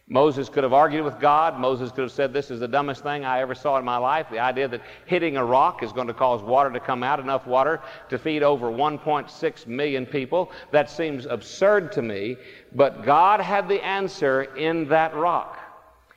Moses 0.09 0.47
could 0.47 0.63
have 0.63 0.71
argued 0.71 1.03
with 1.03 1.19
God. 1.19 1.59
Moses 1.59 1.91
could 1.91 2.03
have 2.03 2.11
said, 2.13 2.31
This 2.31 2.49
is 2.49 2.61
the 2.61 2.67
dumbest 2.67 3.03
thing 3.03 3.25
I 3.25 3.41
ever 3.41 3.53
saw 3.53 3.77
in 3.77 3.83
my 3.83 3.97
life. 3.97 4.27
The 4.31 4.39
idea 4.39 4.69
that 4.69 4.81
hitting 5.05 5.35
a 5.35 5.43
rock 5.43 5.83
is 5.83 5.91
going 5.91 6.07
to 6.07 6.13
cause 6.13 6.41
water 6.41 6.71
to 6.71 6.79
come 6.79 7.03
out, 7.03 7.19
enough 7.19 7.45
water 7.45 7.81
to 8.09 8.17
feed 8.17 8.41
over 8.41 8.67
1.6 8.71 9.67
million 9.67 10.05
people. 10.05 10.51
That 10.71 10.89
seems 10.89 11.25
absurd 11.25 11.91
to 11.93 12.01
me. 12.01 12.37
But 12.73 13.03
God 13.03 13.41
had 13.41 13.67
the 13.67 13.83
answer 13.83 14.43
in 14.55 14.87
that 14.87 15.13
rock. 15.13 15.59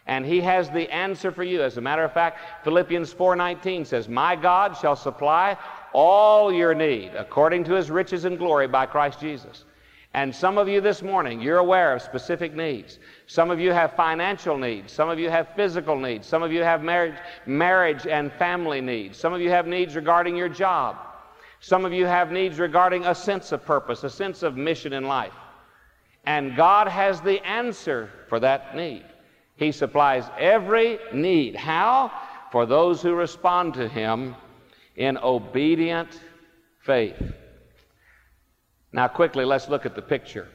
And 0.06 0.24
he 0.24 0.40
has 0.40 0.70
the 0.70 0.88
answer 0.92 1.32
for 1.32 1.42
you. 1.42 1.62
As 1.62 1.76
a 1.76 1.80
matter 1.80 2.04
of 2.04 2.12
fact, 2.12 2.64
Philippians 2.64 3.12
4:19 3.12 3.84
says, 3.84 4.08
"My 4.08 4.36
God 4.36 4.76
shall 4.76 4.96
supply 4.96 5.56
all 5.92 6.52
your 6.52 6.74
need 6.74 7.12
according 7.16 7.64
to 7.64 7.74
his 7.74 7.90
riches 7.90 8.24
and 8.24 8.38
glory 8.38 8.68
by 8.68 8.86
Christ 8.86 9.20
Jesus." 9.20 9.64
And 10.12 10.34
some 10.34 10.58
of 10.58 10.68
you 10.68 10.80
this 10.80 11.02
morning, 11.02 11.40
you're 11.40 11.58
aware 11.58 11.94
of 11.94 12.02
specific 12.02 12.52
needs. 12.52 12.98
Some 13.26 13.48
of 13.48 13.60
you 13.60 13.70
have 13.70 13.92
financial 13.92 14.58
needs. 14.58 14.92
Some 14.92 15.08
of 15.08 15.20
you 15.20 15.30
have 15.30 15.54
physical 15.54 15.96
needs. 15.96 16.26
Some 16.26 16.42
of 16.42 16.52
you 16.52 16.64
have 16.64 16.82
marriage, 16.82 17.14
marriage 17.46 18.08
and 18.08 18.32
family 18.32 18.80
needs. 18.80 19.16
Some 19.18 19.32
of 19.32 19.40
you 19.40 19.50
have 19.50 19.68
needs 19.68 19.94
regarding 19.94 20.36
your 20.36 20.48
job. 20.48 20.96
Some 21.60 21.84
of 21.84 21.92
you 21.92 22.06
have 22.06 22.32
needs 22.32 22.58
regarding 22.58 23.04
a 23.04 23.14
sense 23.14 23.52
of 23.52 23.64
purpose, 23.64 24.02
a 24.02 24.10
sense 24.10 24.42
of 24.42 24.56
mission 24.56 24.92
in 24.92 25.04
life. 25.04 25.34
And 26.26 26.56
God 26.56 26.88
has 26.88 27.20
the 27.20 27.40
answer 27.46 28.10
for 28.28 28.40
that 28.40 28.74
need. 28.74 29.04
He 29.56 29.70
supplies 29.70 30.24
every 30.38 30.98
need. 31.12 31.54
How? 31.54 32.10
For 32.50 32.66
those 32.66 33.00
who 33.00 33.14
respond 33.14 33.74
to 33.74 33.86
Him 33.86 34.34
in 34.96 35.18
obedient 35.18 36.20
faith. 36.80 37.20
Now, 38.92 39.08
quickly, 39.08 39.44
let's 39.44 39.68
look 39.68 39.86
at 39.86 39.94
the 39.94 40.02
picture. 40.02 40.48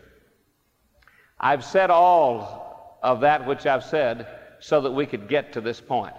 I've 1.39 1.63
said 1.63 1.89
all 1.89 2.99
of 3.01 3.21
that 3.21 3.45
which 3.47 3.65
I've 3.65 3.83
said 3.83 4.27
so 4.59 4.81
that 4.81 4.91
we 4.91 5.05
could 5.05 5.27
get 5.27 5.53
to 5.53 5.61
this 5.61 5.79
point. 5.79 6.15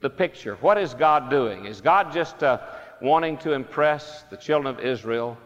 The 0.00 0.10
picture. 0.10 0.56
What 0.56 0.78
is 0.78 0.94
God 0.94 1.30
doing? 1.30 1.64
Is 1.64 1.80
God 1.80 2.12
just 2.12 2.42
uh, 2.42 2.58
wanting 3.00 3.38
to 3.38 3.52
impress 3.52 4.22
the 4.30 4.36
children 4.36 4.74
of 4.74 4.84
Israel 4.84 5.38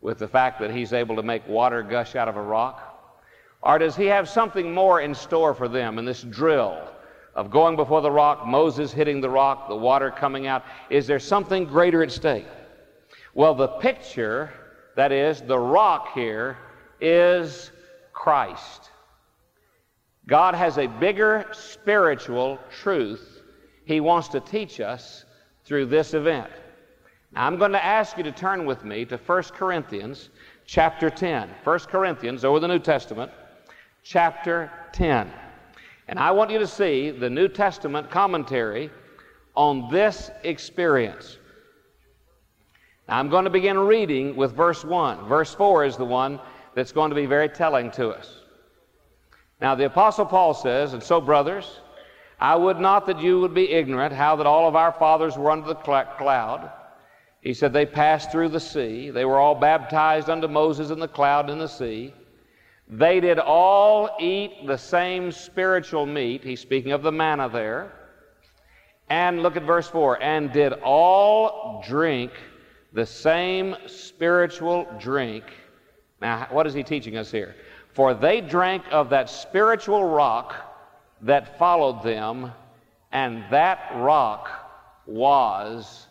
with 0.00 0.18
the 0.18 0.28
fact 0.28 0.60
that 0.60 0.70
He's 0.70 0.92
able 0.92 1.16
to 1.16 1.22
make 1.22 1.46
water 1.46 1.82
gush 1.82 2.16
out 2.16 2.28
of 2.28 2.36
a 2.36 2.42
rock? 2.42 2.86
Or 3.62 3.78
does 3.78 3.96
He 3.96 4.06
have 4.06 4.28
something 4.28 4.72
more 4.72 5.00
in 5.00 5.14
store 5.14 5.54
for 5.54 5.68
them 5.68 5.98
in 5.98 6.04
this 6.04 6.22
drill 6.22 6.88
of 7.34 7.50
going 7.50 7.76
before 7.76 8.02
the 8.02 8.10
rock, 8.10 8.46
Moses 8.46 8.92
hitting 8.92 9.20
the 9.20 9.30
rock, 9.30 9.68
the 9.68 9.76
water 9.76 10.10
coming 10.10 10.46
out? 10.46 10.64
Is 10.88 11.06
there 11.06 11.18
something 11.18 11.64
greater 11.64 12.02
at 12.02 12.10
stake? 12.10 12.46
Well, 13.34 13.54
the 13.54 13.68
picture, 13.68 14.52
that 14.96 15.12
is, 15.12 15.40
the 15.42 15.58
rock 15.58 16.12
here, 16.14 16.58
is 17.00 17.70
Christ. 18.12 18.90
God 20.26 20.54
has 20.54 20.78
a 20.78 20.86
bigger 20.86 21.46
spiritual 21.52 22.58
truth 22.82 23.42
He 23.84 24.00
wants 24.00 24.28
to 24.28 24.40
teach 24.40 24.80
us 24.80 25.24
through 25.64 25.86
this 25.86 26.14
event. 26.14 26.50
Now, 27.32 27.46
I'm 27.46 27.56
going 27.56 27.72
to 27.72 27.84
ask 27.84 28.16
you 28.16 28.24
to 28.24 28.32
turn 28.32 28.66
with 28.66 28.84
me 28.84 29.04
to 29.06 29.16
1 29.16 29.42
Corinthians 29.54 30.30
chapter 30.66 31.10
10. 31.10 31.48
1 31.64 31.78
Corinthians, 31.80 32.44
over 32.44 32.60
the 32.60 32.68
New 32.68 32.78
Testament, 32.78 33.30
chapter 34.02 34.70
10. 34.92 35.30
And 36.10 36.18
I 36.18 36.32
want 36.32 36.50
you 36.50 36.58
to 36.58 36.66
see 36.66 37.12
the 37.12 37.30
New 37.30 37.46
Testament 37.46 38.10
commentary 38.10 38.90
on 39.54 39.88
this 39.92 40.28
experience. 40.42 41.38
Now, 43.08 43.20
I'm 43.20 43.28
going 43.28 43.44
to 43.44 43.50
begin 43.50 43.78
reading 43.78 44.34
with 44.34 44.52
verse 44.52 44.84
1. 44.84 45.28
Verse 45.28 45.54
4 45.54 45.84
is 45.84 45.96
the 45.96 46.04
one 46.04 46.40
that's 46.74 46.90
going 46.90 47.10
to 47.10 47.14
be 47.14 47.26
very 47.26 47.48
telling 47.48 47.92
to 47.92 48.08
us. 48.08 48.40
Now, 49.60 49.76
the 49.76 49.86
Apostle 49.86 50.26
Paul 50.26 50.52
says, 50.52 50.94
And 50.94 51.02
so, 51.02 51.20
brothers, 51.20 51.78
I 52.40 52.56
would 52.56 52.80
not 52.80 53.06
that 53.06 53.20
you 53.20 53.38
would 53.38 53.54
be 53.54 53.70
ignorant 53.70 54.12
how 54.12 54.34
that 54.34 54.48
all 54.48 54.66
of 54.66 54.74
our 54.74 54.90
fathers 54.90 55.38
were 55.38 55.52
under 55.52 55.68
the 55.68 55.76
cloud. 55.76 56.72
He 57.40 57.54
said 57.54 57.72
they 57.72 57.86
passed 57.86 58.32
through 58.32 58.48
the 58.48 58.58
sea. 58.58 59.10
They 59.10 59.24
were 59.24 59.38
all 59.38 59.54
baptized 59.54 60.28
unto 60.28 60.48
Moses 60.48 60.90
in 60.90 60.98
the 60.98 61.06
cloud 61.06 61.50
and 61.50 61.60
the 61.60 61.68
sea. 61.68 62.14
They 62.90 63.20
did 63.20 63.38
all 63.38 64.16
eat 64.18 64.66
the 64.66 64.76
same 64.76 65.30
spiritual 65.30 66.06
meat. 66.06 66.42
He's 66.42 66.60
speaking 66.60 66.90
of 66.90 67.02
the 67.02 67.12
manna 67.12 67.48
there. 67.48 67.92
And 69.08 69.42
look 69.42 69.56
at 69.56 69.62
verse 69.62 69.86
4 69.88 70.20
and 70.20 70.52
did 70.52 70.72
all 70.72 71.84
drink 71.86 72.32
the 72.92 73.06
same 73.06 73.76
spiritual 73.86 74.88
drink. 74.98 75.44
Now, 76.20 76.48
what 76.50 76.66
is 76.66 76.74
he 76.74 76.82
teaching 76.82 77.16
us 77.16 77.30
here? 77.30 77.54
For 77.92 78.12
they 78.12 78.40
drank 78.40 78.82
of 78.90 79.10
that 79.10 79.30
spiritual 79.30 80.04
rock 80.04 80.54
that 81.22 81.58
followed 81.58 82.02
them, 82.02 82.50
and 83.12 83.44
that 83.50 83.92
rock 83.96 84.48
was 85.06 86.08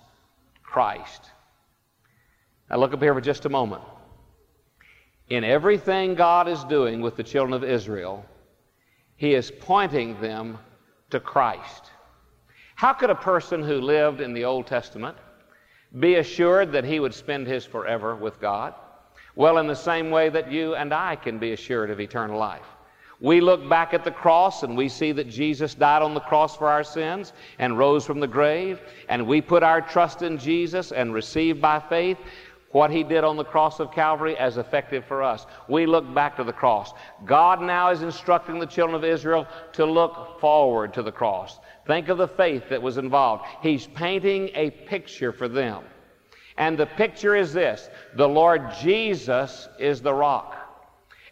Christ. 0.63 1.29
Now, 2.69 2.77
look 2.77 2.93
up 2.93 3.01
here 3.01 3.13
for 3.13 3.21
just 3.21 3.45
a 3.45 3.49
moment. 3.49 3.81
In 5.29 5.43
everything 5.43 6.15
God 6.15 6.47
is 6.47 6.63
doing 6.63 7.01
with 7.01 7.15
the 7.15 7.23
children 7.23 7.53
of 7.53 7.63
Israel, 7.63 8.25
He 9.15 9.35
is 9.35 9.51
pointing 9.51 10.19
them 10.19 10.57
to 11.11 11.19
Christ. 11.19 11.91
How 12.75 12.93
could 12.93 13.09
a 13.09 13.15
person 13.15 13.61
who 13.61 13.81
lived 13.81 14.21
in 14.21 14.33
the 14.33 14.45
Old 14.45 14.65
Testament 14.65 15.17
be 15.99 16.15
assured 16.15 16.71
that 16.71 16.85
he 16.85 16.99
would 16.99 17.13
spend 17.13 17.45
his 17.45 17.65
forever 17.65 18.15
with 18.15 18.39
God? 18.39 18.73
Well, 19.35 19.57
in 19.57 19.67
the 19.67 19.75
same 19.75 20.09
way 20.11 20.29
that 20.29 20.51
you 20.51 20.75
and 20.75 20.93
I 20.93 21.15
can 21.15 21.39
be 21.39 21.51
assured 21.51 21.89
of 21.89 21.99
eternal 21.99 22.39
life. 22.39 22.65
We 23.21 23.41
look 23.41 23.67
back 23.67 23.93
at 23.93 24.05
the 24.05 24.11
cross 24.11 24.63
and 24.63 24.77
we 24.77 24.87
see 24.87 25.11
that 25.11 25.29
Jesus 25.29 25.75
died 25.75 26.01
on 26.01 26.13
the 26.13 26.21
cross 26.21 26.55
for 26.55 26.69
our 26.69 26.85
sins 26.85 27.33
and 27.57 27.77
rose 27.77 28.05
from 28.05 28.21
the 28.21 28.27
grave, 28.27 28.79
and 29.09 29.27
we 29.27 29.41
put 29.41 29.61
our 29.61 29.81
trust 29.81 30.21
in 30.21 30.37
Jesus 30.37 30.93
and 30.93 31.13
receive 31.13 31.59
by 31.59 31.79
faith 31.79 32.17
what 32.71 32.91
he 32.91 33.03
did 33.03 33.23
on 33.23 33.35
the 33.35 33.43
cross 33.43 33.79
of 33.79 33.91
Calvary 33.91 34.37
as 34.37 34.57
effective 34.57 35.03
for 35.05 35.23
us. 35.23 35.45
We 35.67 35.85
look 35.85 36.13
back 36.13 36.37
to 36.37 36.43
the 36.43 36.53
cross. 36.53 36.93
God 37.25 37.61
now 37.61 37.89
is 37.89 38.01
instructing 38.01 38.59
the 38.59 38.65
children 38.65 38.95
of 38.95 39.03
Israel 39.03 39.47
to 39.73 39.85
look 39.85 40.39
forward 40.39 40.93
to 40.93 41.03
the 41.03 41.11
cross. 41.11 41.59
Think 41.87 42.09
of 42.09 42.17
the 42.17 42.27
faith 42.27 42.69
that 42.69 42.81
was 42.81 42.97
involved. 42.97 43.45
He's 43.61 43.87
painting 43.87 44.51
a 44.53 44.69
picture 44.69 45.31
for 45.31 45.47
them. 45.47 45.83
And 46.57 46.77
the 46.77 46.85
picture 46.85 47.35
is 47.35 47.53
this 47.53 47.89
the 48.15 48.27
Lord 48.27 48.61
Jesus 48.81 49.67
is 49.79 50.01
the 50.01 50.13
rock. 50.13 50.55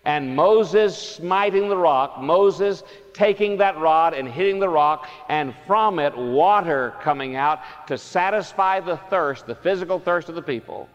And 0.05 0.37
Moses 0.37 0.97
smiting 0.97 1.67
the 1.67 1.75
rock, 1.75 2.21
Moses 2.21 2.81
taking 3.11 3.57
that 3.57 3.77
rod 3.77 4.13
and 4.13 4.25
hitting 4.25 4.57
the 4.57 4.69
rock, 4.69 5.05
and 5.27 5.53
from 5.67 5.99
it 5.99 6.15
water 6.15 6.93
coming 7.01 7.35
out 7.35 7.59
to 7.87 7.97
satisfy 7.97 8.79
the 8.79 8.95
thirst, 9.09 9.47
the 9.47 9.55
physical 9.55 9.99
thirst 9.99 10.29
of 10.29 10.35
the 10.35 10.41
people, 10.41 10.87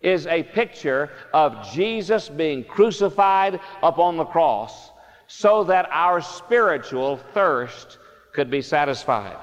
is 0.00 0.26
a 0.26 0.42
picture 0.42 1.10
of 1.32 1.70
Jesus 1.72 2.28
being 2.28 2.64
crucified 2.64 3.60
upon 3.82 4.16
the 4.16 4.24
cross 4.24 4.90
so 5.26 5.64
that 5.64 5.88
our 5.92 6.20
spiritual 6.20 7.18
thirst 7.34 7.98
could 8.32 8.50
be 8.50 8.62
satisfied. 8.62 9.36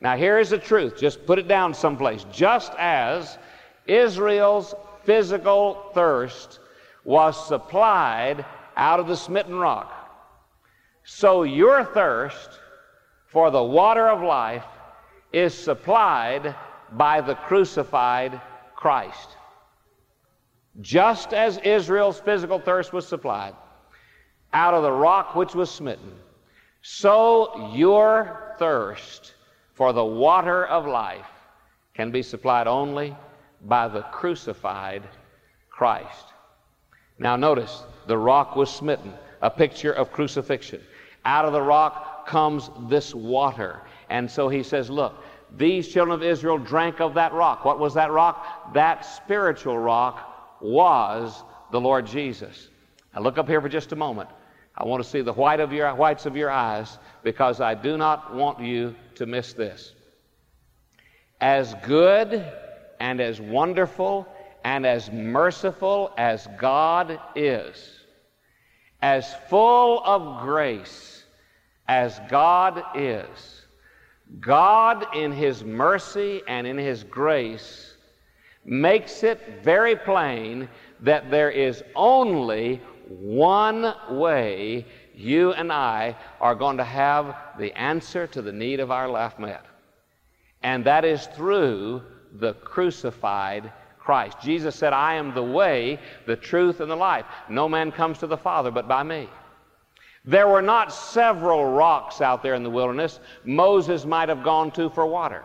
Now, 0.00 0.16
here 0.16 0.38
is 0.38 0.50
the 0.50 0.58
truth. 0.58 0.96
Just 0.98 1.24
put 1.26 1.38
it 1.38 1.48
down 1.48 1.72
someplace. 1.74 2.24
Just 2.32 2.72
as 2.78 3.38
Israel's 3.86 4.74
physical 5.04 5.90
thirst 5.94 6.60
was 7.04 7.46
supplied 7.46 8.44
out 8.76 9.00
of 9.00 9.06
the 9.06 9.16
smitten 9.16 9.56
rock, 9.56 9.92
so 11.04 11.42
your 11.42 11.84
thirst 11.84 12.48
for 13.26 13.50
the 13.50 13.62
water 13.62 14.08
of 14.08 14.22
life 14.22 14.64
is 15.32 15.54
supplied 15.54 16.54
by 16.92 17.20
the 17.20 17.34
crucified 17.34 18.40
Christ. 18.74 19.36
Just 20.80 21.32
as 21.32 21.58
Israel's 21.58 22.18
physical 22.20 22.58
thirst 22.58 22.92
was 22.92 23.06
supplied 23.06 23.54
out 24.52 24.74
of 24.74 24.82
the 24.82 24.92
rock 24.92 25.34
which 25.34 25.54
was 25.54 25.70
smitten, 25.70 26.12
so 26.82 27.72
your 27.74 28.54
thirst 28.58 29.34
for 29.72 29.92
the 29.92 30.04
water 30.04 30.66
of 30.66 30.86
life 30.86 31.26
can 31.94 32.10
be 32.10 32.22
supplied 32.22 32.66
only 32.66 33.16
by 33.62 33.88
the 33.88 34.02
crucified 34.02 35.02
Christ. 35.70 36.26
Now, 37.18 37.36
notice 37.36 37.84
the 38.06 38.18
rock 38.18 38.56
was 38.56 38.70
smitten, 38.70 39.12
a 39.40 39.50
picture 39.50 39.92
of 39.92 40.12
crucifixion. 40.12 40.80
Out 41.24 41.44
of 41.44 41.52
the 41.52 41.62
rock 41.62 42.26
comes 42.26 42.70
this 42.88 43.14
water. 43.14 43.80
And 44.10 44.30
so 44.30 44.48
he 44.48 44.62
says, 44.62 44.90
Look, 44.90 45.14
these 45.56 45.88
children 45.88 46.14
of 46.14 46.22
Israel 46.22 46.58
drank 46.58 47.00
of 47.00 47.14
that 47.14 47.32
rock. 47.32 47.64
What 47.64 47.78
was 47.78 47.94
that 47.94 48.10
rock? 48.10 48.74
That 48.74 49.06
spiritual 49.06 49.78
rock 49.78 50.33
was 50.64 51.44
the 51.70 51.80
Lord 51.80 52.06
Jesus. 52.06 52.68
Now, 53.14 53.20
look 53.20 53.38
up 53.38 53.48
here 53.48 53.60
for 53.60 53.68
just 53.68 53.92
a 53.92 53.96
moment. 53.96 54.30
I 54.76 54.84
want 54.84 55.02
to 55.02 55.08
see 55.08 55.20
the 55.20 55.32
white 55.32 55.60
of 55.60 55.72
your, 55.72 55.94
whites 55.94 56.26
of 56.26 56.36
your 56.36 56.50
eyes 56.50 56.98
because 57.22 57.60
I 57.60 57.74
do 57.74 57.96
not 57.96 58.34
want 58.34 58.60
you 58.60 58.96
to 59.16 59.26
miss 59.26 59.52
this. 59.52 59.92
As 61.40 61.74
good 61.84 62.44
and 62.98 63.20
as 63.20 63.40
wonderful 63.40 64.26
and 64.64 64.84
as 64.86 65.12
merciful 65.12 66.12
as 66.16 66.48
God 66.58 67.20
is, 67.36 68.00
as 69.00 69.32
full 69.48 70.02
of 70.04 70.42
grace 70.42 71.14
as 71.86 72.18
God 72.30 72.82
is, 72.94 73.62
God 74.40 75.14
in 75.14 75.32
His 75.32 75.62
mercy 75.62 76.42
and 76.48 76.66
in 76.66 76.78
His 76.78 77.04
grace 77.04 77.93
makes 78.64 79.22
it 79.22 79.62
very 79.62 79.96
plain 79.96 80.68
that 81.00 81.30
there 81.30 81.50
is 81.50 81.82
only 81.94 82.80
one 83.08 83.94
way 84.10 84.86
you 85.14 85.52
and 85.52 85.72
I 85.72 86.16
are 86.40 86.54
going 86.54 86.78
to 86.78 86.84
have 86.84 87.36
the 87.58 87.72
answer 87.78 88.26
to 88.28 88.42
the 88.42 88.52
need 88.52 88.80
of 88.80 88.90
our 88.90 89.08
life 89.08 89.38
met. 89.38 89.64
And 90.62 90.84
that 90.86 91.04
is 91.04 91.26
through 91.26 92.02
the 92.32 92.54
crucified 92.54 93.70
Christ. 93.98 94.38
Jesus 94.42 94.74
said, 94.74 94.92
I 94.92 95.14
am 95.14 95.34
the 95.34 95.42
way, 95.42 95.98
the 96.26 96.36
truth, 96.36 96.80
and 96.80 96.90
the 96.90 96.96
life. 96.96 97.24
No 97.48 97.68
man 97.68 97.92
comes 97.92 98.18
to 98.18 98.26
the 98.26 98.36
Father 98.36 98.70
but 98.70 98.88
by 98.88 99.02
me. 99.02 99.28
There 100.24 100.48
were 100.48 100.62
not 100.62 100.92
several 100.92 101.72
rocks 101.72 102.20
out 102.20 102.42
there 102.42 102.54
in 102.54 102.62
the 102.62 102.70
wilderness 102.70 103.20
Moses 103.44 104.06
might 104.06 104.30
have 104.30 104.42
gone 104.42 104.70
to 104.72 104.88
for 104.88 105.06
water. 105.06 105.44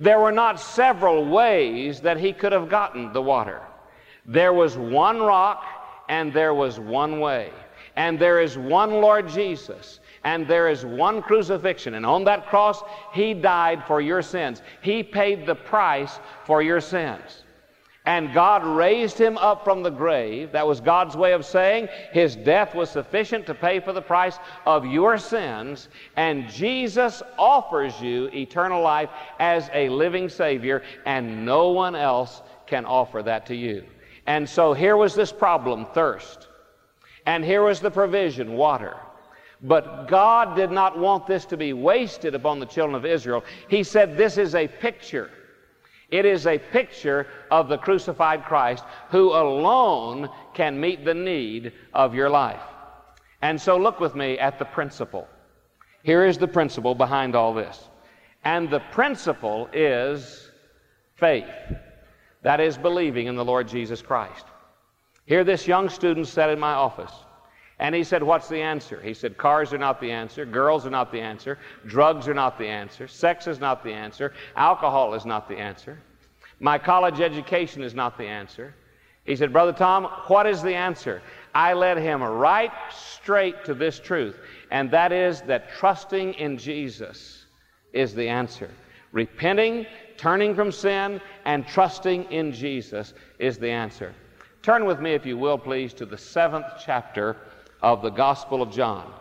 There 0.00 0.18
were 0.18 0.32
not 0.32 0.58
several 0.58 1.26
ways 1.26 2.00
that 2.00 2.16
he 2.16 2.32
could 2.32 2.52
have 2.52 2.70
gotten 2.70 3.12
the 3.12 3.20
water. 3.22 3.60
There 4.24 4.54
was 4.54 4.76
one 4.78 5.20
rock 5.20 5.62
and 6.08 6.32
there 6.32 6.54
was 6.54 6.80
one 6.80 7.20
way. 7.20 7.52
And 7.96 8.18
there 8.18 8.40
is 8.40 8.56
one 8.56 8.90
Lord 8.90 9.28
Jesus. 9.28 10.00
And 10.24 10.48
there 10.48 10.68
is 10.68 10.84
one 10.86 11.22
crucifixion. 11.22 11.94
And 11.94 12.06
on 12.06 12.24
that 12.24 12.46
cross, 12.46 12.82
He 13.12 13.34
died 13.34 13.84
for 13.86 14.00
your 14.00 14.22
sins. 14.22 14.62
He 14.82 15.02
paid 15.02 15.46
the 15.46 15.54
price 15.54 16.18
for 16.44 16.62
your 16.62 16.80
sins. 16.80 17.39
And 18.10 18.34
God 18.34 18.66
raised 18.66 19.16
him 19.16 19.38
up 19.38 19.62
from 19.62 19.84
the 19.84 19.90
grave. 19.90 20.50
That 20.50 20.66
was 20.66 20.80
God's 20.80 21.16
way 21.16 21.32
of 21.32 21.46
saying 21.46 21.88
his 22.10 22.34
death 22.34 22.74
was 22.74 22.90
sufficient 22.90 23.46
to 23.46 23.54
pay 23.54 23.78
for 23.78 23.92
the 23.92 24.02
price 24.02 24.36
of 24.66 24.84
your 24.84 25.16
sins, 25.16 25.88
and 26.16 26.48
Jesus 26.48 27.22
offers 27.38 28.00
you 28.00 28.26
eternal 28.34 28.82
life 28.82 29.10
as 29.38 29.70
a 29.72 29.88
living 29.90 30.28
Savior, 30.28 30.82
and 31.06 31.46
no 31.46 31.68
one 31.68 31.94
else 31.94 32.42
can 32.66 32.84
offer 32.84 33.22
that 33.22 33.46
to 33.46 33.54
you. 33.54 33.84
And 34.26 34.48
so 34.48 34.72
here 34.72 34.96
was 34.96 35.14
this 35.14 35.30
problem 35.30 35.86
thirst. 35.94 36.48
And 37.26 37.44
here 37.44 37.62
was 37.62 37.78
the 37.78 37.92
provision 37.92 38.54
water. 38.54 38.96
But 39.62 40.08
God 40.08 40.56
did 40.56 40.72
not 40.72 40.98
want 40.98 41.28
this 41.28 41.44
to 41.44 41.56
be 41.56 41.74
wasted 41.74 42.34
upon 42.34 42.58
the 42.58 42.66
children 42.66 42.96
of 42.96 43.06
Israel. 43.06 43.44
He 43.68 43.84
said, 43.84 44.16
This 44.16 44.36
is 44.36 44.56
a 44.56 44.66
picture. 44.66 45.30
It 46.10 46.24
is 46.24 46.46
a 46.46 46.58
picture 46.58 47.26
of 47.50 47.68
the 47.68 47.78
crucified 47.78 48.44
Christ 48.44 48.84
who 49.10 49.30
alone 49.30 50.28
can 50.54 50.80
meet 50.80 51.04
the 51.04 51.14
need 51.14 51.72
of 51.94 52.14
your 52.14 52.28
life. 52.28 52.62
And 53.42 53.60
so 53.60 53.76
look 53.76 54.00
with 54.00 54.14
me 54.14 54.38
at 54.38 54.58
the 54.58 54.64
principle. 54.64 55.28
Here 56.02 56.24
is 56.24 56.38
the 56.38 56.48
principle 56.48 56.94
behind 56.94 57.34
all 57.36 57.54
this. 57.54 57.88
And 58.44 58.68
the 58.68 58.80
principle 58.92 59.68
is 59.72 60.50
faith. 61.16 61.44
That 62.42 62.60
is 62.60 62.78
believing 62.78 63.26
in 63.26 63.36
the 63.36 63.44
Lord 63.44 63.68
Jesus 63.68 64.02
Christ. 64.02 64.46
Here, 65.26 65.44
this 65.44 65.68
young 65.68 65.88
student 65.88 66.26
sat 66.26 66.50
in 66.50 66.58
my 66.58 66.72
office. 66.72 67.12
And 67.80 67.94
he 67.94 68.04
said, 68.04 68.22
What's 68.22 68.46
the 68.46 68.60
answer? 68.60 69.00
He 69.00 69.14
said, 69.14 69.38
Cars 69.38 69.72
are 69.72 69.78
not 69.78 70.02
the 70.02 70.12
answer. 70.12 70.44
Girls 70.44 70.84
are 70.84 70.90
not 70.90 71.10
the 71.10 71.20
answer. 71.20 71.58
Drugs 71.86 72.28
are 72.28 72.34
not 72.34 72.58
the 72.58 72.68
answer. 72.68 73.08
Sex 73.08 73.46
is 73.46 73.58
not 73.58 73.82
the 73.82 73.92
answer. 73.92 74.34
Alcohol 74.54 75.14
is 75.14 75.24
not 75.24 75.48
the 75.48 75.56
answer. 75.56 75.98
My 76.60 76.76
college 76.76 77.20
education 77.20 77.82
is 77.82 77.94
not 77.94 78.18
the 78.18 78.26
answer. 78.26 78.74
He 79.24 79.34
said, 79.34 79.50
Brother 79.50 79.72
Tom, 79.72 80.04
what 80.26 80.46
is 80.46 80.62
the 80.62 80.74
answer? 80.74 81.22
I 81.54 81.72
led 81.72 81.96
him 81.96 82.22
right 82.22 82.70
straight 82.94 83.64
to 83.64 83.72
this 83.72 83.98
truth, 83.98 84.38
and 84.70 84.90
that 84.90 85.10
is 85.10 85.40
that 85.42 85.70
trusting 85.70 86.34
in 86.34 86.58
Jesus 86.58 87.46
is 87.94 88.14
the 88.14 88.28
answer. 88.28 88.70
Repenting, 89.12 89.86
turning 90.18 90.54
from 90.54 90.70
sin, 90.70 91.18
and 91.46 91.66
trusting 91.66 92.24
in 92.24 92.52
Jesus 92.52 93.14
is 93.38 93.56
the 93.56 93.70
answer. 93.70 94.14
Turn 94.62 94.84
with 94.84 95.00
me, 95.00 95.14
if 95.14 95.24
you 95.24 95.38
will, 95.38 95.56
please, 95.56 95.94
to 95.94 96.04
the 96.04 96.18
seventh 96.18 96.66
chapter 96.84 97.36
of 97.82 98.02
the 98.02 98.10
Gospel 98.10 98.62
of 98.62 98.70
John. 98.70 99.12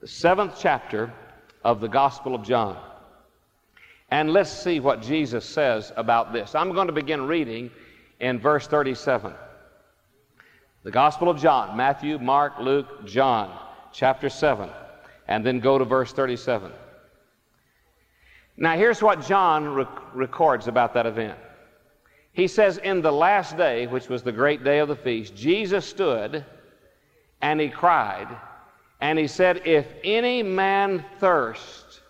The 0.00 0.08
seventh 0.08 0.56
chapter 0.58 1.12
of 1.64 1.80
the 1.80 1.88
Gospel 1.88 2.34
of 2.34 2.42
John. 2.42 2.76
And 4.10 4.32
let's 4.32 4.50
see 4.50 4.80
what 4.80 5.02
Jesus 5.02 5.44
says 5.44 5.92
about 5.96 6.32
this. 6.32 6.54
I'm 6.54 6.72
going 6.72 6.86
to 6.88 6.92
begin 6.92 7.26
reading 7.26 7.70
in 8.20 8.38
verse 8.38 8.66
37. 8.66 9.32
The 10.82 10.90
Gospel 10.90 11.30
of 11.30 11.40
John, 11.40 11.76
Matthew, 11.76 12.18
Mark, 12.18 12.58
Luke, 12.60 13.06
John, 13.06 13.58
chapter 13.92 14.28
7, 14.28 14.68
and 15.26 15.44
then 15.44 15.60
go 15.60 15.78
to 15.78 15.84
verse 15.84 16.12
37. 16.12 16.70
Now, 18.56 18.76
here's 18.76 19.02
what 19.02 19.26
John 19.26 19.74
rec- 19.74 20.14
records 20.14 20.68
about 20.68 20.94
that 20.94 21.06
event. 21.06 21.38
He 22.32 22.46
says, 22.46 22.78
In 22.78 23.00
the 23.00 23.12
last 23.12 23.56
day, 23.56 23.86
which 23.86 24.08
was 24.08 24.22
the 24.22 24.32
great 24.32 24.62
day 24.62 24.80
of 24.80 24.88
the 24.88 24.96
feast, 24.96 25.34
Jesus 25.34 25.86
stood 25.86 26.44
and 27.44 27.60
he 27.60 27.68
cried, 27.68 28.26
and 29.02 29.18
he 29.18 29.26
said, 29.26 29.66
If 29.66 29.86
any 30.02 30.42
man 30.42 31.04
thirst, 31.20 32.00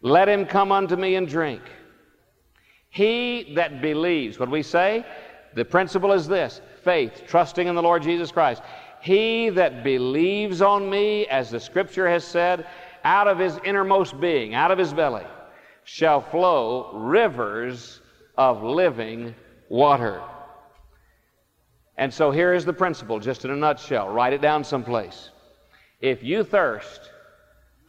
let 0.00 0.28
him 0.28 0.46
come 0.46 0.72
unto 0.72 0.96
me 0.96 1.14
and 1.14 1.28
drink. 1.28 1.62
He 2.90 3.52
that 3.54 3.80
believes, 3.80 4.36
what 4.40 4.50
we 4.50 4.64
say? 4.64 5.06
The 5.54 5.64
principle 5.64 6.12
is 6.12 6.26
this 6.26 6.60
faith, 6.82 7.22
trusting 7.28 7.68
in 7.68 7.76
the 7.76 7.82
Lord 7.82 8.02
Jesus 8.02 8.32
Christ. 8.32 8.62
He 9.00 9.48
that 9.50 9.84
believes 9.84 10.60
on 10.60 10.90
me, 10.90 11.28
as 11.28 11.50
the 11.50 11.60
scripture 11.60 12.08
has 12.08 12.24
said, 12.24 12.66
out 13.04 13.28
of 13.28 13.38
his 13.38 13.60
innermost 13.64 14.18
being, 14.20 14.54
out 14.56 14.72
of 14.72 14.78
his 14.78 14.92
belly, 14.92 15.26
shall 15.84 16.20
flow 16.20 16.90
rivers 16.94 18.00
of 18.36 18.64
living 18.64 19.36
water. 19.68 20.20
And 21.98 22.14
so 22.14 22.30
here 22.30 22.54
is 22.54 22.64
the 22.64 22.72
principle, 22.72 23.18
just 23.18 23.44
in 23.44 23.50
a 23.50 23.56
nutshell. 23.56 24.08
Write 24.08 24.32
it 24.32 24.40
down 24.40 24.62
someplace. 24.62 25.30
If 26.00 26.22
you 26.22 26.44
thirst 26.44 27.00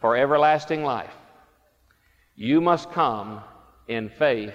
for 0.00 0.16
everlasting 0.16 0.82
life, 0.82 1.14
you 2.34 2.60
must 2.60 2.90
come 2.90 3.40
in 3.86 4.08
faith 4.08 4.54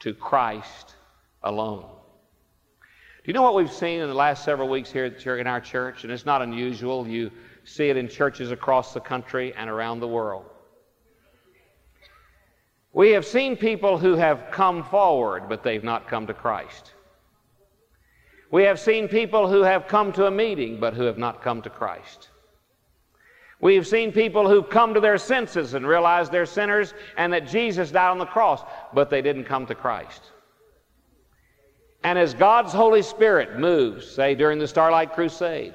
to 0.00 0.12
Christ 0.12 0.96
alone. 1.44 1.88
Do 2.82 3.30
you 3.30 3.32
know 3.32 3.42
what 3.42 3.54
we've 3.54 3.72
seen 3.72 4.00
in 4.00 4.08
the 4.08 4.14
last 4.14 4.44
several 4.44 4.68
weeks 4.68 4.90
here 4.90 5.06
in 5.06 5.46
our 5.46 5.60
church? 5.60 6.02
And 6.02 6.12
it's 6.12 6.26
not 6.26 6.42
unusual. 6.42 7.06
You 7.06 7.30
see 7.62 7.90
it 7.90 7.96
in 7.96 8.08
churches 8.08 8.50
across 8.50 8.92
the 8.92 9.00
country 9.00 9.54
and 9.56 9.70
around 9.70 10.00
the 10.00 10.08
world. 10.08 10.46
We 12.92 13.10
have 13.10 13.24
seen 13.24 13.56
people 13.56 13.98
who 13.98 14.16
have 14.16 14.48
come 14.50 14.82
forward, 14.82 15.48
but 15.48 15.62
they've 15.62 15.84
not 15.84 16.08
come 16.08 16.26
to 16.26 16.34
Christ. 16.34 16.93
We 18.50 18.64
have 18.64 18.78
seen 18.78 19.08
people 19.08 19.48
who 19.48 19.62
have 19.62 19.88
come 19.88 20.12
to 20.12 20.26
a 20.26 20.30
meeting 20.30 20.78
but 20.78 20.94
who 20.94 21.04
have 21.04 21.18
not 21.18 21.42
come 21.42 21.62
to 21.62 21.70
Christ. 21.70 22.28
We 23.60 23.76
have 23.76 23.86
seen 23.86 24.12
people 24.12 24.48
who 24.48 24.62
come 24.62 24.94
to 24.94 25.00
their 25.00 25.18
senses 25.18 25.74
and 25.74 25.86
realize 25.86 26.28
they're 26.28 26.46
sinners 26.46 26.92
and 27.16 27.32
that 27.32 27.48
Jesus 27.48 27.90
died 27.90 28.10
on 28.10 28.18
the 28.18 28.26
cross, 28.26 28.62
but 28.92 29.08
they 29.08 29.22
didn't 29.22 29.44
come 29.44 29.66
to 29.66 29.74
Christ. 29.74 30.22
And 32.02 32.18
as 32.18 32.34
God's 32.34 32.72
Holy 32.72 33.00
Spirit 33.00 33.58
moves, 33.58 34.06
say 34.06 34.34
during 34.34 34.58
the 34.58 34.68
Starlight 34.68 35.14
Crusade, 35.14 35.72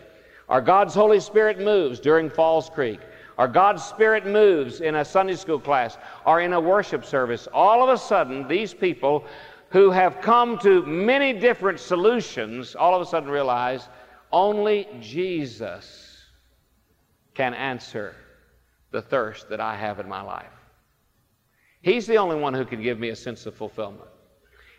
or 0.47 0.61
God's 0.61 0.93
Holy 0.93 1.19
Spirit 1.19 1.59
moves 1.59 1.99
during 1.99 2.29
Falls 2.29 2.69
Creek, 2.69 2.99
or 3.39 3.47
God's 3.47 3.83
Spirit 3.83 4.27
moves 4.27 4.81
in 4.81 4.95
a 4.95 5.05
Sunday 5.05 5.35
school 5.35 5.59
class 5.59 5.97
or 6.25 6.41
in 6.41 6.53
a 6.53 6.59
worship 6.59 7.05
service, 7.05 7.47
all 7.53 7.81
of 7.81 7.89
a 7.89 7.97
sudden 7.97 8.47
these 8.47 8.73
people 8.73 9.25
who 9.71 9.91
have 9.91 10.21
come 10.21 10.57
to 10.59 10.83
many 10.85 11.33
different 11.33 11.79
solutions 11.79 12.75
all 12.75 12.95
of 12.95 13.01
a 13.01 13.05
sudden 13.05 13.29
realize 13.29 13.87
only 14.31 14.87
Jesus 14.99 16.17
can 17.33 17.53
answer 17.53 18.15
the 18.91 19.01
thirst 19.01 19.49
that 19.49 19.59
I 19.59 19.75
have 19.75 19.99
in 19.99 20.09
my 20.09 20.21
life. 20.21 20.45
He's 21.81 22.07
the 22.07 22.17
only 22.17 22.35
one 22.35 22.53
who 22.53 22.65
can 22.65 22.81
give 22.81 22.99
me 22.99 23.09
a 23.09 23.15
sense 23.15 23.45
of 23.45 23.55
fulfillment. 23.55 24.09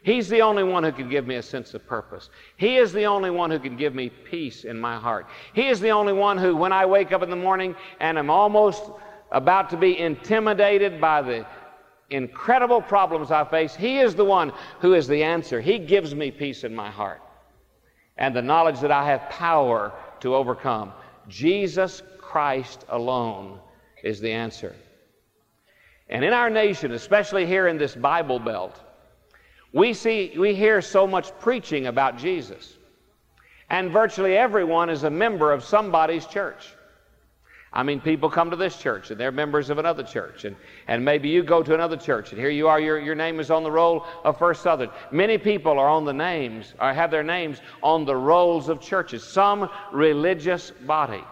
He's 0.03 0.29
the 0.29 0.41
only 0.41 0.63
one 0.63 0.83
who 0.83 0.93
can 0.93 1.09
give 1.09 1.27
me 1.27 1.37
a 1.37 1.43
sense 1.43 1.75
of 1.75 1.87
purpose. 1.87 2.31
He 2.57 2.77
is 2.77 2.93
the 2.93 3.05
only 3.05 3.31
one 3.31 3.51
who 3.51 3.59
can 3.59 3.77
give 3.77 3.95
me 3.95 4.09
peace 4.09 4.65
in 4.65 4.81
my 4.81 4.99
heart. 4.99 5.27
He 5.53 5.69
is 5.69 5.79
the 5.79 5.91
only 5.91 6.15
one 6.15 6.39
who, 6.39 6.57
when 6.57 6.73
I 6.73 6.87
wake 6.87 7.13
up 7.13 7.23
in 7.23 7.31
the 7.31 7.37
morning 7.37 7.75
and 8.01 8.19
am 8.19 8.31
almost 8.31 8.83
about 9.31 9.71
to 9.71 9.77
be 9.77 9.99
intimidated 9.99 11.01
by 11.01 11.23
the 11.23 11.47
incredible 12.11 12.83
problems 12.83 13.31
I 13.31 13.45
face, 13.45 13.75
He 13.75 13.99
is 13.99 14.15
the 14.15 14.25
one 14.25 14.53
who 14.81 14.95
is 14.95 15.07
the 15.07 15.23
answer. 15.23 15.61
He 15.61 15.79
gives 15.79 16.15
me 16.15 16.31
peace 16.31 16.65
in 16.65 16.75
my 16.75 16.91
heart 16.91 17.23
and 18.17 18.37
the 18.37 18.43
knowledge 18.43 18.81
that 18.81 18.93
I 18.93 19.05
have 19.07 19.29
power 19.31 19.93
to 20.21 20.35
overcome. 20.35 20.93
Jesus 21.29 22.03
Christ 22.19 22.85
alone 22.89 23.59
is 24.05 24.21
the 24.21 24.31
answer. 24.31 24.77
And 26.09 26.25
in 26.25 26.33
our 26.33 26.51
nation, 26.51 26.93
especially 26.93 27.47
here 27.47 27.69
in 27.69 27.79
this 27.79 27.95
Bible 27.95 28.39
Belt, 28.39 28.81
we 29.73 29.95
see 29.95 30.35
we 30.37 30.55
hear 30.55 30.83
so 30.83 31.07
much 31.07 31.31
preaching 31.39 31.87
about 31.87 32.19
Jesus. 32.19 32.77
And 33.71 33.91
virtually 33.91 34.37
everyone 34.37 34.91
is 34.91 35.05
a 35.05 35.11
member 35.11 35.53
of 35.53 35.65
somebody's 35.65 36.27
church. 36.27 36.75
I 37.73 37.85
mean, 37.85 38.01
people 38.01 38.29
come 38.29 38.51
to 38.51 38.57
this 38.57 38.77
church 38.77 39.11
and 39.11 39.21
they're 39.21 39.31
members 39.31 39.71
of 39.71 39.79
another 39.79 40.03
church, 40.03 40.45
and, 40.45 40.57
and 40.89 41.05
maybe 41.05 41.29
you 41.29 41.45
go 41.45 41.63
to 41.63 41.73
another 41.73 41.97
church, 41.97 42.33
and 42.33 42.41
here 42.41 42.51
you 42.51 42.67
are, 42.67 42.81
your, 42.81 42.99
your 42.99 43.15
name 43.15 43.39
is 43.39 43.51
on 43.51 43.63
the 43.63 43.71
roll 43.71 44.07
of 44.25 44.39
First 44.39 44.63
Southern. 44.63 44.91
Many 45.13 45.39
people 45.39 45.79
are 45.79 45.89
on 45.89 46.05
the 46.05 46.13
names, 46.13 46.75
or 46.81 46.93
have 46.93 47.13
their 47.13 47.23
names 47.23 47.61
on 47.83 48.05
the 48.05 48.17
rolls 48.17 48.69
of 48.69 48.81
churches, 48.81 49.23
some 49.23 49.71
religious 49.93 50.73
body. 50.73 51.23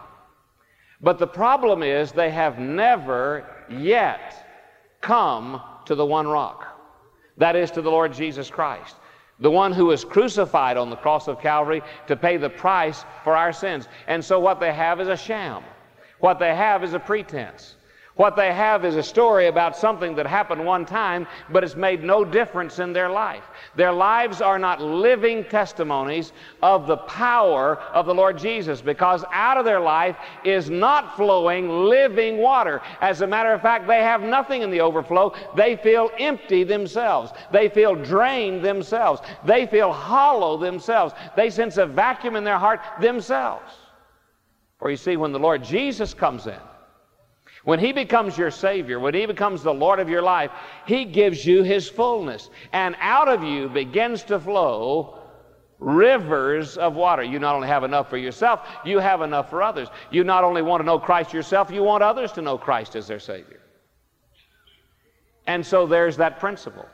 But 1.01 1.19
the 1.19 1.27
problem 1.27 1.83
is 1.83 2.13
they 2.13 2.31
have 2.31 2.57
never 2.57 3.45
yet 3.69 4.45
come 5.01 5.61
to 5.85 5.95
the 5.95 6.05
one 6.05 6.27
rock. 6.27 6.67
That 7.37 7.57
is 7.57 7.69
to 7.71 7.81
the 7.81 7.91
Lord 7.91 8.13
Jesus 8.13 8.49
Christ, 8.49 8.95
the 9.41 9.51
one 9.51 9.73
who 9.73 9.87
was 9.87 10.05
crucified 10.05 10.77
on 10.77 10.89
the 10.89 10.95
cross 10.95 11.27
of 11.27 11.41
Calvary 11.41 11.81
to 12.07 12.15
pay 12.15 12.37
the 12.37 12.49
price 12.49 13.03
for 13.25 13.35
our 13.35 13.51
sins. 13.51 13.89
And 14.07 14.23
so 14.23 14.39
what 14.39 14.61
they 14.61 14.73
have 14.73 15.01
is 15.01 15.09
a 15.09 15.17
sham. 15.17 15.63
What 16.19 16.39
they 16.39 16.55
have 16.55 16.83
is 16.83 16.93
a 16.93 16.99
pretense. 16.99 17.75
What 18.19 18.35
they 18.35 18.51
have 18.51 18.83
is 18.83 18.97
a 18.97 19.01
story 19.01 19.47
about 19.47 19.77
something 19.77 20.13
that 20.15 20.27
happened 20.27 20.65
one 20.65 20.85
time, 20.85 21.25
but 21.49 21.63
it's 21.63 21.77
made 21.77 22.03
no 22.03 22.25
difference 22.25 22.79
in 22.79 22.91
their 22.91 23.09
life. 23.09 23.45
Their 23.77 23.93
lives 23.93 24.41
are 24.41 24.59
not 24.59 24.81
living 24.81 25.45
testimonies 25.45 26.33
of 26.61 26.85
the 26.85 26.97
power 26.97 27.77
of 27.93 28.05
the 28.05 28.13
Lord 28.13 28.37
Jesus 28.37 28.81
because 28.81 29.23
out 29.31 29.55
of 29.55 29.63
their 29.63 29.79
life 29.79 30.17
is 30.43 30.69
not 30.69 31.15
flowing 31.15 31.69
living 31.69 32.39
water. 32.39 32.81
As 32.99 33.21
a 33.21 33.27
matter 33.27 33.53
of 33.53 33.61
fact, 33.61 33.87
they 33.87 34.01
have 34.01 34.21
nothing 34.21 34.63
in 34.63 34.69
the 34.69 34.81
overflow. 34.81 35.33
They 35.55 35.77
feel 35.77 36.11
empty 36.19 36.65
themselves. 36.65 37.31
They 37.53 37.69
feel 37.69 37.95
drained 37.95 38.65
themselves. 38.65 39.21
They 39.45 39.65
feel 39.65 39.93
hollow 39.93 40.57
themselves. 40.57 41.13
They 41.37 41.49
sense 41.49 41.77
a 41.77 41.85
vacuum 41.85 42.35
in 42.35 42.43
their 42.43 42.59
heart 42.59 42.81
themselves. 42.99 43.71
For 44.79 44.89
you 44.89 44.97
see, 44.97 45.17
when 45.17 45.31
the 45.31 45.39
Lord 45.39 45.63
Jesus 45.63 46.13
comes 46.13 46.47
in, 46.47 46.59
when 47.65 47.79
He 47.79 47.91
becomes 47.91 48.37
your 48.37 48.51
Savior, 48.51 48.99
when 48.99 49.13
He 49.13 49.25
becomes 49.25 49.61
the 49.61 49.73
Lord 49.73 49.99
of 49.99 50.09
your 50.09 50.21
life, 50.21 50.51
He 50.87 51.03
gives 51.05 51.45
you 51.45 51.63
His 51.63 51.89
fullness. 51.89 52.49
And 52.71 52.95
out 52.99 53.27
of 53.27 53.43
you 53.43 53.67
begins 53.67 54.23
to 54.23 54.39
flow 54.39 55.19
rivers 55.79 56.77
of 56.77 56.95
water. 56.95 57.23
You 57.23 57.39
not 57.39 57.55
only 57.55 57.67
have 57.67 57.83
enough 57.83 58.09
for 58.09 58.17
yourself, 58.17 58.67
you 58.85 58.99
have 58.99 59.21
enough 59.21 59.49
for 59.49 59.61
others. 59.61 59.89
You 60.11 60.23
not 60.23 60.43
only 60.43 60.61
want 60.61 60.81
to 60.81 60.85
know 60.85 60.99
Christ 60.99 61.33
yourself, 61.33 61.69
you 61.71 61.83
want 61.83 62.03
others 62.03 62.31
to 62.33 62.41
know 62.41 62.57
Christ 62.57 62.95
as 62.95 63.07
their 63.07 63.19
Savior. 63.19 63.59
And 65.47 65.65
so 65.65 65.85
there's 65.85 66.17
that 66.17 66.39
principle. 66.39 66.85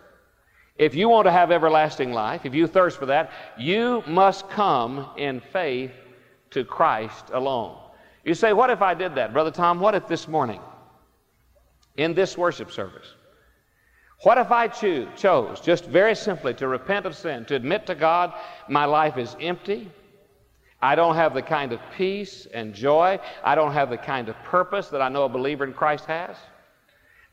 If 0.77 0.95
you 0.95 1.09
want 1.09 1.25
to 1.25 1.31
have 1.31 1.51
everlasting 1.51 2.13
life, 2.13 2.45
if 2.45 2.53
you 2.53 2.67
thirst 2.67 2.97
for 2.97 3.05
that, 3.07 3.31
you 3.57 4.03
must 4.07 4.49
come 4.49 5.09
in 5.17 5.39
faith 5.39 5.91
to 6.55 6.63
Christ 6.63 7.25
alone. 7.33 7.77
You 8.23 8.33
say, 8.33 8.53
What 8.53 8.69
if 8.69 8.81
I 8.81 8.93
did 8.93 9.15
that? 9.15 9.33
Brother 9.33 9.51
Tom, 9.51 9.81
what 9.81 9.93
if 9.93 10.07
this 10.07 10.25
morning, 10.25 10.61
in 11.97 12.13
this 12.13 12.37
worship 12.37 12.71
service, 12.71 13.13
what 14.23 14.37
if 14.37 14.51
I 14.51 14.69
chose 14.69 15.59
just 15.59 15.85
very 15.85 16.15
simply 16.15 16.53
to 16.55 16.67
repent 16.69 17.05
of 17.05 17.13
sin, 17.13 17.43
to 17.45 17.55
admit 17.55 17.85
to 17.87 17.95
God 17.95 18.33
my 18.69 18.85
life 18.85 19.17
is 19.17 19.35
empty? 19.41 19.91
I 20.81 20.95
don't 20.95 21.15
have 21.15 21.33
the 21.33 21.41
kind 21.41 21.73
of 21.73 21.81
peace 21.97 22.47
and 22.53 22.73
joy. 22.73 23.19
I 23.43 23.55
don't 23.55 23.73
have 23.73 23.89
the 23.89 23.97
kind 23.97 24.29
of 24.29 24.35
purpose 24.43 24.87
that 24.89 25.01
I 25.01 25.09
know 25.09 25.25
a 25.25 25.29
believer 25.29 25.65
in 25.65 25.73
Christ 25.73 26.05
has. 26.05 26.37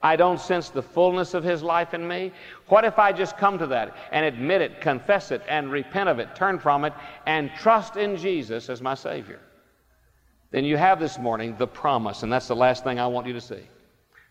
I 0.02 0.16
don't 0.16 0.40
sense 0.40 0.68
the 0.68 0.82
fullness 0.82 1.34
of 1.34 1.44
His 1.44 1.62
life 1.62 1.94
in 1.94 2.06
me. 2.06 2.32
What 2.68 2.84
if 2.84 2.98
I 2.98 3.12
just 3.12 3.36
come 3.36 3.58
to 3.58 3.66
that 3.68 3.96
and 4.10 4.26
admit 4.26 4.60
it, 4.60 4.80
confess 4.80 5.30
it, 5.30 5.42
and 5.48 5.70
repent 5.70 6.08
of 6.08 6.18
it, 6.18 6.34
turn 6.34 6.58
from 6.58 6.84
it, 6.84 6.92
and 7.26 7.50
trust 7.58 7.96
in 7.96 8.16
Jesus 8.16 8.68
as 8.68 8.82
my 8.82 8.94
Savior? 8.94 9.40
then 10.52 10.64
you 10.64 10.76
have 10.76 11.00
this 11.00 11.18
morning 11.18 11.56
the 11.58 11.66
promise, 11.66 12.22
and 12.22 12.32
that's 12.32 12.46
the 12.46 12.54
last 12.54 12.84
thing 12.84 13.00
I 13.00 13.06
want 13.06 13.26
you 13.26 13.32
to 13.32 13.40
see. 13.40 13.62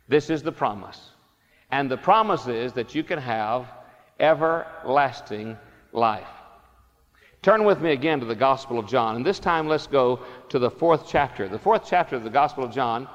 This 0.08 0.30
is 0.30 0.44
the 0.44 0.52
promise. 0.52 1.10
And 1.72 1.90
the 1.90 1.98
promise 1.98 2.48
is 2.48 2.74
that 2.74 2.96
you 2.96 3.04
can 3.04 3.20
have 3.20 3.66
everlasting 4.20 5.58
life. 5.92 6.28
Turn 7.42 7.66
with 7.66 7.82
me 7.82 7.92
again 7.92 8.20
to 8.20 8.26
the 8.28 8.36
Gospel 8.36 8.78
of 8.78 8.88
John, 8.88 9.16
and 9.16 9.26
this 9.26 9.40
time 9.40 9.68
let's 9.68 9.88
go 9.88 10.20
to 10.50 10.60
the 10.60 10.70
fourth 10.70 11.08
chapter. 11.08 11.50
The 11.50 11.58
fourth 11.58 11.86
chapter 11.88 12.16
of 12.16 12.24
the 12.24 12.30
Gospel 12.30 12.64
of 12.64 12.72
John 12.72 13.08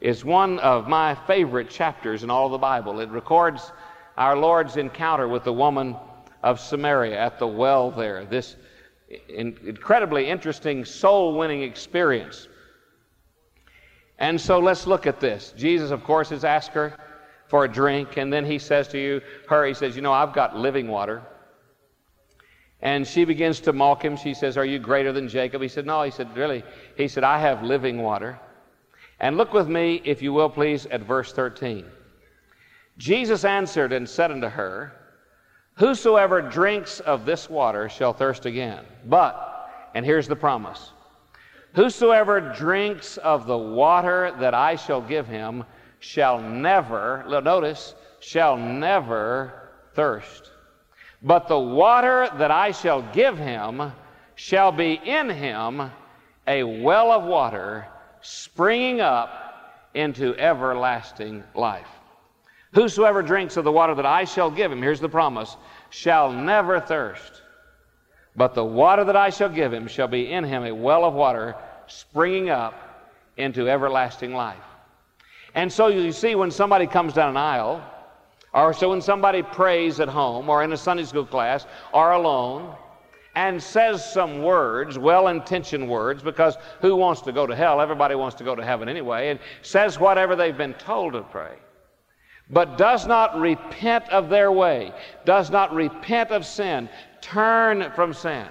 is 0.00 0.24
one 0.24 0.58
of 0.60 0.88
my 0.88 1.14
favorite 1.26 1.68
chapters 1.68 2.22
in 2.22 2.30
all 2.30 2.48
the 2.48 2.58
Bible. 2.58 3.00
It 3.00 3.10
records 3.10 3.72
our 4.16 4.36
Lord's 4.36 4.76
encounter 4.76 5.28
with 5.28 5.44
the 5.44 5.52
woman 5.52 5.96
of 6.42 6.60
Samaria 6.60 7.18
at 7.18 7.38
the 7.38 7.46
well 7.46 7.90
there. 7.90 8.24
This 8.24 8.56
incredibly 9.28 10.28
interesting 10.28 10.84
soul 10.84 11.36
winning 11.36 11.62
experience. 11.62 12.48
And 14.18 14.40
so 14.40 14.58
let's 14.58 14.86
look 14.86 15.06
at 15.06 15.20
this. 15.20 15.54
Jesus, 15.56 15.90
of 15.90 16.04
course, 16.04 16.30
has 16.30 16.44
asked 16.44 16.72
her 16.72 16.96
for 17.48 17.64
a 17.64 17.68
drink, 17.68 18.16
and 18.16 18.32
then 18.32 18.44
he 18.44 18.58
says 18.58 18.88
to 18.88 18.98
you, 18.98 19.20
her, 19.48 19.64
he 19.64 19.74
says, 19.74 19.96
You 19.96 20.02
know, 20.02 20.12
I've 20.12 20.32
got 20.32 20.56
living 20.56 20.88
water. 20.88 21.22
And 22.80 23.06
she 23.06 23.24
begins 23.24 23.60
to 23.60 23.72
mock 23.72 24.04
him. 24.04 24.16
She 24.16 24.34
says, 24.34 24.56
Are 24.56 24.64
you 24.64 24.78
greater 24.78 25.12
than 25.12 25.28
Jacob? 25.28 25.62
He 25.62 25.68
said, 25.68 25.86
No. 25.86 26.02
He 26.02 26.10
said, 26.10 26.36
Really? 26.36 26.62
He 26.96 27.08
said, 27.08 27.24
I 27.24 27.40
have 27.40 27.62
living 27.62 28.02
water. 28.02 28.38
And 29.20 29.36
look 29.36 29.52
with 29.52 29.68
me, 29.68 30.00
if 30.04 30.22
you 30.22 30.32
will, 30.32 30.48
please, 30.48 30.86
at 30.86 31.00
verse 31.00 31.32
13. 31.32 31.84
Jesus 32.98 33.44
answered 33.44 33.92
and 33.92 34.08
said 34.08 34.30
unto 34.30 34.48
her, 34.48 34.92
Whosoever 35.74 36.42
drinks 36.42 37.00
of 37.00 37.24
this 37.24 37.48
water 37.48 37.88
shall 37.88 38.12
thirst 38.12 38.46
again. 38.46 38.84
But, 39.06 39.70
and 39.94 40.04
here's 40.04 40.28
the 40.28 40.36
promise 40.36 40.92
Whosoever 41.74 42.40
drinks 42.40 43.16
of 43.18 43.46
the 43.46 43.58
water 43.58 44.34
that 44.40 44.54
I 44.54 44.76
shall 44.76 45.00
give 45.00 45.26
him 45.26 45.64
shall 46.00 46.40
never, 46.40 47.24
notice, 47.28 47.94
shall 48.20 48.56
never 48.56 49.70
thirst. 49.94 50.50
But 51.22 51.48
the 51.48 51.58
water 51.58 52.28
that 52.38 52.50
I 52.50 52.70
shall 52.70 53.02
give 53.12 53.38
him 53.38 53.92
shall 54.34 54.72
be 54.72 54.94
in 54.94 55.28
him 55.28 55.90
a 56.46 56.62
well 56.62 57.12
of 57.12 57.24
water 57.24 57.86
springing 58.20 59.00
up 59.00 59.90
into 59.94 60.36
everlasting 60.36 61.42
life. 61.54 61.88
Whosoever 62.74 63.22
drinks 63.22 63.56
of 63.56 63.64
the 63.64 63.72
water 63.72 63.94
that 63.94 64.06
I 64.06 64.24
shall 64.24 64.50
give 64.50 64.70
him, 64.70 64.82
here's 64.82 65.00
the 65.00 65.08
promise, 65.08 65.56
shall 65.90 66.30
never 66.30 66.80
thirst. 66.80 67.42
But 68.36 68.54
the 68.54 68.64
water 68.64 69.04
that 69.04 69.16
I 69.16 69.30
shall 69.30 69.48
give 69.48 69.72
him 69.72 69.88
shall 69.88 70.08
be 70.08 70.30
in 70.30 70.44
him 70.44 70.64
a 70.64 70.74
well 70.74 71.04
of 71.04 71.14
water 71.14 71.56
springing 71.86 72.50
up 72.50 72.74
into 73.36 73.68
everlasting 73.68 74.34
life. 74.34 74.62
And 75.54 75.72
so 75.72 75.88
you 75.88 76.12
see, 76.12 76.34
when 76.34 76.50
somebody 76.50 76.86
comes 76.86 77.14
down 77.14 77.30
an 77.30 77.36
aisle, 77.36 77.82
or 78.52 78.72
so 78.74 78.90
when 78.90 79.00
somebody 79.00 79.42
prays 79.42 79.98
at 79.98 80.08
home, 80.08 80.48
or 80.48 80.62
in 80.62 80.72
a 80.72 80.76
Sunday 80.76 81.04
school 81.04 81.24
class, 81.24 81.66
or 81.92 82.12
alone, 82.12 82.74
and 83.38 83.62
says 83.62 84.04
some 84.04 84.42
words, 84.42 84.98
well 84.98 85.28
intentioned 85.28 85.88
words, 85.88 86.24
because 86.24 86.56
who 86.80 86.96
wants 86.96 87.20
to 87.20 87.30
go 87.30 87.46
to 87.46 87.54
hell? 87.54 87.80
Everybody 87.80 88.16
wants 88.16 88.34
to 88.38 88.42
go 88.42 88.56
to 88.56 88.64
heaven 88.64 88.88
anyway, 88.88 89.28
and 89.28 89.38
says 89.62 89.96
whatever 90.00 90.34
they've 90.34 90.58
been 90.58 90.74
told 90.74 91.12
to 91.12 91.22
pray 91.22 91.54
but 92.50 92.78
does 92.78 93.06
not 93.06 93.38
repent 93.38 94.08
of 94.08 94.28
their 94.28 94.50
way, 94.50 94.90
does 95.24 95.50
not 95.50 95.72
repent 95.72 96.30
of 96.30 96.46
sin, 96.46 96.88
turn 97.20 97.92
from 97.94 98.12
sin 98.12 98.48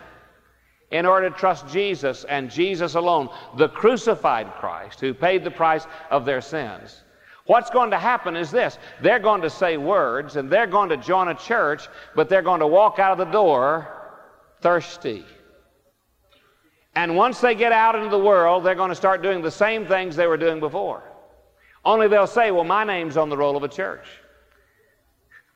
in 0.91 1.06
order 1.06 1.30
to 1.30 1.36
trust 1.36 1.67
Jesus 1.67 2.23
and 2.26 2.50
Jesus 2.50 2.93
alone, 2.95 3.28
the 3.58 3.69
crucified 3.69 4.54
Christ 4.54 5.02
who 5.02 5.13
paid 5.13 5.43
the 5.43 5.52
price 5.52 5.86
of 6.12 6.23
their 6.23 6.41
sins. 6.41 7.04
What's 7.45 7.71
going 7.71 7.91
to 7.91 7.97
happen 7.97 8.38
is 8.38 8.52
this 8.52 8.78
they're 9.02 9.19
going 9.19 9.41
to 9.41 9.50
say 9.50 9.76
words 9.76 10.38
and 10.38 10.50
they're 10.50 10.67
going 10.67 10.89
to 10.89 10.97
join 10.97 11.28
a 11.28 11.36
church, 11.36 11.89
but 12.15 12.30
they're 12.30 12.41
going 12.41 12.62
to 12.62 12.67
walk 12.67 13.00
out 13.00 13.12
of 13.12 13.17
the 13.17 13.34
door 13.34 13.97
thirsty. 14.67 15.23
And 16.93 17.15
once 17.15 17.39
they 17.39 17.56
get 17.56 17.71
out 17.71 17.95
into 17.95 18.10
the 18.10 18.19
world, 18.19 18.65
they're 18.65 18.75
going 18.75 18.89
to 18.89 18.95
start 18.95 19.21
doing 19.21 19.41
the 19.41 19.49
same 19.49 19.86
things 19.86 20.17
they 20.17 20.27
were 20.27 20.36
doing 20.36 20.60
before. 20.60 21.03
Only 21.86 22.10
they'll 22.10 22.27
say, 22.27 22.51
Well, 22.51 22.65
my 22.65 22.84
name's 22.84 23.15
on 23.15 23.30
the 23.30 23.38
roll 23.38 23.56
of 23.56 23.63
a 23.63 23.69
church. 23.69 24.06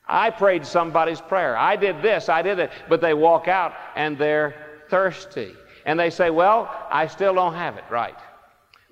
I 0.08 0.30
prayed 0.30 0.64
somebody's 0.64 1.20
prayer. 1.20 1.54
I 1.58 1.76
did 1.76 2.00
this, 2.00 2.30
I 2.30 2.40
did 2.40 2.58
it. 2.58 2.70
But 2.88 3.02
they 3.02 3.12
walk 3.12 3.48
out 3.48 3.74
and 3.96 4.16
they're 4.16 4.54
thirsty. 4.88 5.52
And 5.84 6.00
they 6.00 6.08
say, 6.08 6.30
Well, 6.30 6.74
I 6.90 7.06
still 7.06 7.34
don't 7.34 7.54
have 7.54 7.76
it 7.76 7.84
right. 7.90 8.16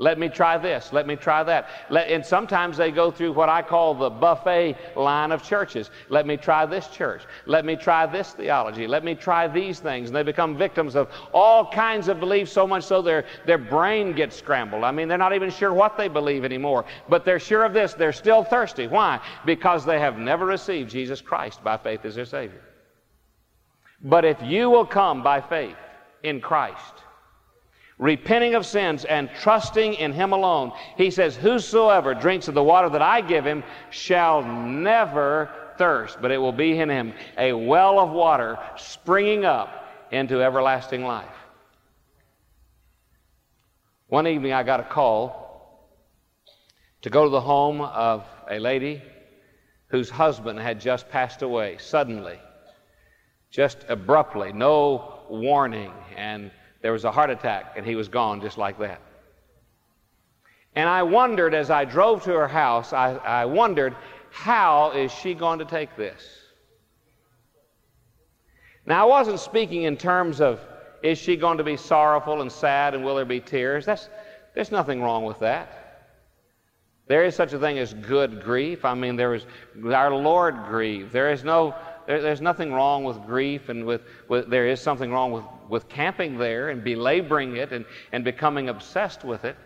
Let 0.01 0.19
me 0.19 0.31
try 0.31 0.57
this. 0.57 0.95
Let 0.95 1.07
me 1.07 1.15
try 1.15 1.43
that. 1.45 1.69
Let, 1.91 2.09
and 2.09 2.25
sometimes 2.25 2.79
they 2.79 2.91
go 2.91 3.11
through 3.11 3.35
what 3.35 3.51
I 3.51 3.61
call 3.61 3.95
the 3.95 4.09
buffet 4.09 4.75
line 4.97 5.31
of 5.31 5.43
churches. 5.43 5.91
Let 6.09 6.27
me 6.27 6.39
try 6.39 6.65
this 6.65 6.89
church. 6.89 7.25
Let 7.45 7.67
me 7.67 7.77
try 7.77 8.07
this 8.07 8.33
theology. 8.33 8.87
Let 8.87 9.05
me 9.05 9.15
try 9.15 9.47
these 9.47 9.79
things. 9.79 10.09
And 10.09 10.17
they 10.17 10.23
become 10.23 10.57
victims 10.57 10.97
of 10.97 11.11
all 11.35 11.71
kinds 11.71 12.09
of 12.09 12.19
beliefs, 12.19 12.51
so 12.51 12.67
much 12.67 12.85
so 12.85 13.03
their, 13.03 13.27
their 13.45 13.59
brain 13.59 14.15
gets 14.15 14.37
scrambled. 14.37 14.85
I 14.85 14.91
mean, 14.91 15.07
they're 15.07 15.19
not 15.19 15.35
even 15.35 15.51
sure 15.51 15.75
what 15.75 15.99
they 15.99 16.09
believe 16.09 16.47
anymore. 16.47 16.87
But 17.11 17.27
they're 17.27 17.39
sure 17.39 17.65
of 17.65 17.75
this. 17.75 17.93
They're 17.93 18.15
still 18.15 18.43
thirsty. 18.43 18.87
Why? 18.87 19.21
Because 19.45 19.85
they 19.85 20.01
have 20.01 20.17
never 20.17 20.47
received 20.47 20.91
Jesus 20.91 21.21
Christ 21.21 21.63
by 21.63 21.77
faith 21.77 22.07
as 22.07 22.15
their 22.15 22.25
Savior. 22.25 22.63
But 24.03 24.25
if 24.25 24.43
you 24.43 24.71
will 24.71 24.87
come 24.87 25.23
by 25.23 25.43
faith, 25.43 25.77
in 26.23 26.41
Christ, 26.41 27.03
repenting 28.01 28.55
of 28.55 28.65
sins 28.65 29.05
and 29.05 29.31
trusting 29.39 29.95
in 29.95 30.13
Him 30.13 30.33
alone, 30.33 30.73
He 30.97 31.11
says, 31.11 31.37
Whosoever 31.37 32.15
drinks 32.15 32.49
of 32.49 32.55
the 32.55 32.63
water 32.63 32.89
that 32.89 33.03
I 33.03 33.21
give 33.21 33.45
him 33.45 33.63
shall 33.91 34.43
never 34.43 35.51
thirst, 35.77 36.19
but 36.21 36.31
it 36.31 36.39
will 36.39 36.53
be 36.53 36.79
in 36.79 36.89
him 36.89 37.13
a 37.39 37.53
well 37.53 38.01
of 38.01 38.11
water 38.11 38.59
springing 38.77 39.45
up 39.45 39.87
into 40.11 40.43
everlasting 40.43 41.05
life. 41.05 41.29
One 44.09 44.27
evening 44.27 44.53
I 44.53 44.63
got 44.63 44.81
a 44.81 44.85
call 44.85 45.89
to 47.03 47.11
go 47.11 47.25
to 47.25 47.31
the 47.31 47.41
home 47.41 47.81
of 47.81 48.27
a 48.51 48.59
lady 48.59 49.03
whose 49.89 50.11
husband 50.11 50.59
had 50.59 50.81
just 50.81 51.09
passed 51.09 51.43
away 51.43 51.77
suddenly, 51.79 52.39
just 53.51 53.85
abruptly, 53.89 54.53
no 54.53 55.21
warning, 55.29 55.93
and 56.17 56.51
there 56.83 56.93
was 56.93 57.05
a 57.05 57.11
heart 57.11 57.31
attack, 57.31 57.75
and 57.77 57.85
he 57.85 57.95
was 57.95 58.09
gone 58.09 58.40
just 58.40 58.59
like 58.59 58.79
that. 58.79 59.01
And 60.75 60.88
I 60.88 61.03
wondered 61.03 61.55
as 61.55 61.71
I 61.71 61.85
drove 61.85 62.23
to 62.25 62.33
her 62.33 62.49
house, 62.49 62.93
I, 62.93 63.16
I 63.16 63.45
wondered, 63.45 63.95
how 64.31 64.93
is 64.93 65.12
she 65.12 65.35
going 65.35 65.59
to 65.59 65.64
take 65.64 65.97
this? 65.97 66.23
Now, 68.87 69.03
I 69.03 69.09
wasn't 69.09 69.40
speaking 69.40 69.83
in 69.83 69.97
terms 69.97 70.40
of 70.40 70.61
is 71.03 71.19
she 71.19 71.37
going 71.37 71.59
to 71.59 71.64
be 71.64 71.77
sorrowful 71.77 72.40
and 72.40 72.51
sad 72.51 72.95
and 72.95 73.05
will 73.05 73.16
there 73.16 73.25
be 73.25 73.40
tears? 73.40 73.87
That's, 73.87 74.09
there's 74.55 74.71
nothing 74.71 75.03
wrong 75.03 75.25
with 75.25 75.38
that. 75.40 75.81
There 77.07 77.25
is 77.25 77.35
such 77.35 77.53
a 77.53 77.59
thing 77.59 77.79
as 77.79 77.93
good 77.93 78.43
grief. 78.43 78.85
I 78.85 78.95
mean, 78.95 79.16
there 79.16 79.35
is 79.35 79.45
our 79.85 80.14
Lord 80.14 80.55
grieved. 80.69 81.12
There 81.12 81.33
is 81.33 81.43
no, 81.43 81.75
there, 82.07 82.21
there's 82.23 82.41
nothing 82.41 82.73
wrong 82.73 83.05
with 83.05 83.25
grief, 83.27 83.69
and 83.69 83.85
with, 83.85 84.03
with, 84.29 84.49
there 84.49 84.67
is 84.67 84.81
something 84.81 85.11
wrong 85.11 85.33
with, 85.33 85.45
with 85.69 85.89
camping 85.89 86.39
there 86.39 86.71
and 86.71 86.83
belaboring 86.83 87.57
it 87.57 87.73
and, 87.73 87.85
and 88.13 88.25
becoming 88.25 88.69
obsessed 88.69 89.25
with 89.25 89.45
it. 89.45 89.57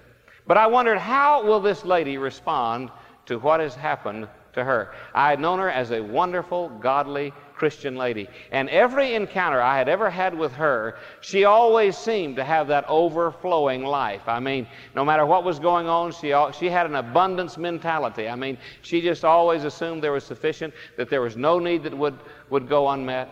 But 0.46 0.56
I 0.56 0.66
wondered, 0.66 0.98
how 0.98 1.44
will 1.44 1.60
this 1.60 1.84
lady 1.84 2.18
respond 2.18 2.90
to 3.26 3.38
what 3.38 3.60
has 3.60 3.74
happened 3.74 4.28
to 4.52 4.64
her? 4.64 4.92
I 5.14 5.30
had 5.30 5.40
known 5.40 5.58
her 5.58 5.70
as 5.70 5.90
a 5.90 6.02
wonderful, 6.02 6.68
godly 6.80 7.32
Christian 7.54 7.96
lady. 7.96 8.28
And 8.50 8.68
every 8.68 9.14
encounter 9.14 9.60
I 9.60 9.78
had 9.78 9.88
ever 9.88 10.10
had 10.10 10.36
with 10.36 10.52
her, 10.52 10.96
she 11.20 11.44
always 11.44 11.96
seemed 11.96 12.36
to 12.36 12.44
have 12.44 12.68
that 12.68 12.84
overflowing 12.88 13.84
life. 13.84 14.22
I 14.26 14.40
mean, 14.40 14.66
no 14.94 15.04
matter 15.04 15.24
what 15.24 15.44
was 15.44 15.58
going 15.58 15.86
on, 15.86 16.12
she, 16.12 16.34
she 16.58 16.66
had 16.66 16.86
an 16.86 16.96
abundance 16.96 17.56
mentality. 17.56 18.28
I 18.28 18.34
mean, 18.34 18.58
she 18.82 19.00
just 19.00 19.24
always 19.24 19.64
assumed 19.64 20.02
there 20.02 20.12
was 20.12 20.24
sufficient, 20.24 20.74
that 20.96 21.08
there 21.08 21.22
was 21.22 21.36
no 21.36 21.58
need 21.58 21.84
that 21.84 21.96
would, 21.96 22.18
would 22.50 22.68
go 22.68 22.88
unmet. 22.88 23.30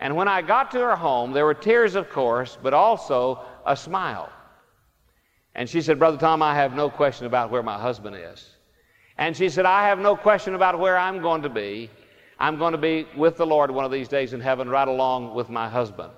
And 0.00 0.14
when 0.14 0.28
I 0.28 0.42
got 0.42 0.70
to 0.72 0.78
her 0.78 0.96
home, 0.96 1.32
there 1.32 1.44
were 1.44 1.54
tears, 1.54 1.96
of 1.96 2.08
course, 2.10 2.56
but 2.62 2.72
also 2.72 3.44
a 3.66 3.76
smile. 3.76 4.30
And 5.54 5.68
she 5.68 5.80
said, 5.80 5.98
Brother 5.98 6.18
Tom, 6.18 6.40
I 6.40 6.54
have 6.54 6.74
no 6.74 6.88
question 6.88 7.26
about 7.26 7.50
where 7.50 7.64
my 7.64 7.78
husband 7.78 8.14
is. 8.16 8.48
And 9.16 9.36
she 9.36 9.48
said, 9.48 9.66
I 9.66 9.88
have 9.88 9.98
no 9.98 10.14
question 10.14 10.54
about 10.54 10.78
where 10.78 10.96
I'm 10.96 11.20
going 11.20 11.42
to 11.42 11.48
be. 11.48 11.90
I'm 12.38 12.56
going 12.56 12.72
to 12.72 12.78
be 12.78 13.06
with 13.16 13.36
the 13.36 13.46
Lord 13.46 13.70
one 13.70 13.84
of 13.84 13.90
these 13.90 14.08
days 14.08 14.32
in 14.32 14.40
heaven, 14.40 14.68
right 14.68 14.86
along 14.86 15.34
with 15.34 15.48
my 15.50 15.68
husband. 15.68 16.10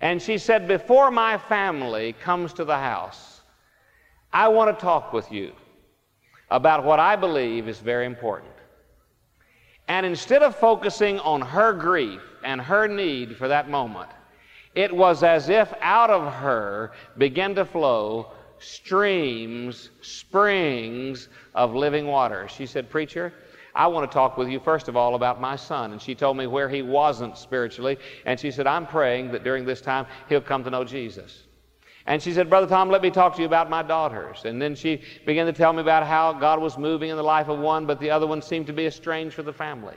And 0.00 0.20
she 0.20 0.36
said, 0.36 0.68
Before 0.68 1.10
my 1.10 1.38
family 1.38 2.12
comes 2.12 2.52
to 2.54 2.64
the 2.64 2.76
house, 2.76 3.40
I 4.32 4.48
want 4.48 4.76
to 4.76 4.82
talk 4.84 5.12
with 5.12 5.30
you 5.32 5.52
about 6.50 6.84
what 6.84 7.00
I 7.00 7.16
believe 7.16 7.68
is 7.68 7.78
very 7.78 8.04
important. 8.04 8.52
And 9.88 10.04
instead 10.04 10.42
of 10.42 10.54
focusing 10.56 11.18
on 11.20 11.40
her 11.40 11.72
grief 11.72 12.22
and 12.44 12.60
her 12.60 12.86
need 12.86 13.36
for 13.36 13.48
that 13.48 13.70
moment, 13.70 14.10
it 14.74 14.94
was 14.94 15.22
as 15.22 15.48
if 15.48 15.72
out 15.80 16.10
of 16.10 16.32
her 16.32 16.92
began 17.18 17.54
to 17.54 17.64
flow 17.64 18.32
streams, 18.58 19.90
springs 20.00 21.28
of 21.54 21.74
living 21.74 22.06
water. 22.06 22.48
She 22.48 22.64
said, 22.66 22.88
Preacher, 22.88 23.32
I 23.74 23.86
want 23.86 24.10
to 24.10 24.14
talk 24.14 24.36
with 24.36 24.48
you, 24.48 24.60
first 24.60 24.88
of 24.88 24.96
all, 24.96 25.14
about 25.14 25.40
my 25.40 25.56
son. 25.56 25.92
And 25.92 26.00
she 26.00 26.14
told 26.14 26.36
me 26.36 26.46
where 26.46 26.68
he 26.68 26.82
wasn't 26.82 27.38
spiritually. 27.38 27.98
And 28.26 28.38
she 28.38 28.50
said, 28.50 28.66
I'm 28.66 28.86
praying 28.86 29.32
that 29.32 29.44
during 29.44 29.64
this 29.64 29.80
time 29.80 30.06
he'll 30.28 30.40
come 30.40 30.62
to 30.64 30.70
know 30.70 30.84
Jesus. 30.84 31.44
And 32.06 32.20
she 32.20 32.32
said, 32.32 32.50
Brother 32.50 32.66
Tom, 32.66 32.90
let 32.90 33.00
me 33.00 33.10
talk 33.10 33.34
to 33.36 33.40
you 33.40 33.46
about 33.46 33.70
my 33.70 33.82
daughters. 33.82 34.44
And 34.44 34.60
then 34.60 34.74
she 34.74 35.00
began 35.24 35.46
to 35.46 35.52
tell 35.52 35.72
me 35.72 35.80
about 35.80 36.06
how 36.06 36.32
God 36.32 36.60
was 36.60 36.76
moving 36.76 37.10
in 37.10 37.16
the 37.16 37.22
life 37.22 37.48
of 37.48 37.58
one, 37.58 37.86
but 37.86 38.00
the 38.00 38.10
other 38.10 38.26
one 38.26 38.42
seemed 38.42 38.66
to 38.66 38.72
be 38.72 38.86
estranged 38.86 39.34
from 39.34 39.46
the 39.46 39.52
family. 39.52 39.94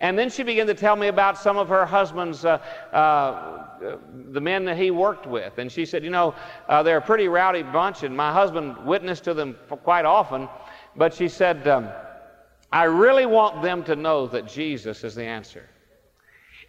And 0.00 0.16
then 0.16 0.30
she 0.30 0.44
began 0.44 0.66
to 0.68 0.74
tell 0.74 0.94
me 0.94 1.08
about 1.08 1.38
some 1.38 1.56
of 1.56 1.68
her 1.68 1.84
husband's, 1.84 2.44
uh, 2.44 2.58
uh, 2.92 3.96
the 4.30 4.40
men 4.40 4.64
that 4.64 4.76
he 4.76 4.92
worked 4.92 5.26
with. 5.26 5.58
And 5.58 5.70
she 5.70 5.84
said, 5.86 6.04
You 6.04 6.10
know, 6.10 6.34
uh, 6.68 6.82
they're 6.84 6.98
a 6.98 7.02
pretty 7.02 7.26
rowdy 7.26 7.62
bunch, 7.62 8.04
and 8.04 8.16
my 8.16 8.32
husband 8.32 8.76
witnessed 8.84 9.24
to 9.24 9.34
them 9.34 9.56
quite 9.82 10.04
often. 10.04 10.48
But 10.94 11.14
she 11.14 11.28
said, 11.28 11.66
um, 11.66 11.88
I 12.70 12.84
really 12.84 13.26
want 13.26 13.62
them 13.62 13.82
to 13.84 13.96
know 13.96 14.26
that 14.28 14.46
Jesus 14.46 15.04
is 15.04 15.14
the 15.14 15.24
answer. 15.24 15.68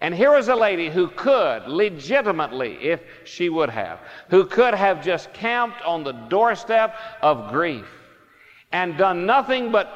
And 0.01 0.15
here 0.15 0.31
was 0.31 0.47
a 0.47 0.55
lady 0.55 0.89
who 0.89 1.09
could 1.09 1.67
legitimately, 1.67 2.77
if 2.81 3.01
she 3.25 3.49
would 3.49 3.69
have, 3.69 3.99
who 4.29 4.45
could 4.45 4.73
have 4.73 5.03
just 5.03 5.33
camped 5.33 5.81
on 5.81 6.03
the 6.03 6.13
doorstep 6.13 6.95
of 7.21 7.51
grief 7.51 7.88
and 8.71 8.97
done 8.97 9.25
nothing 9.25 9.71
but 9.71 9.89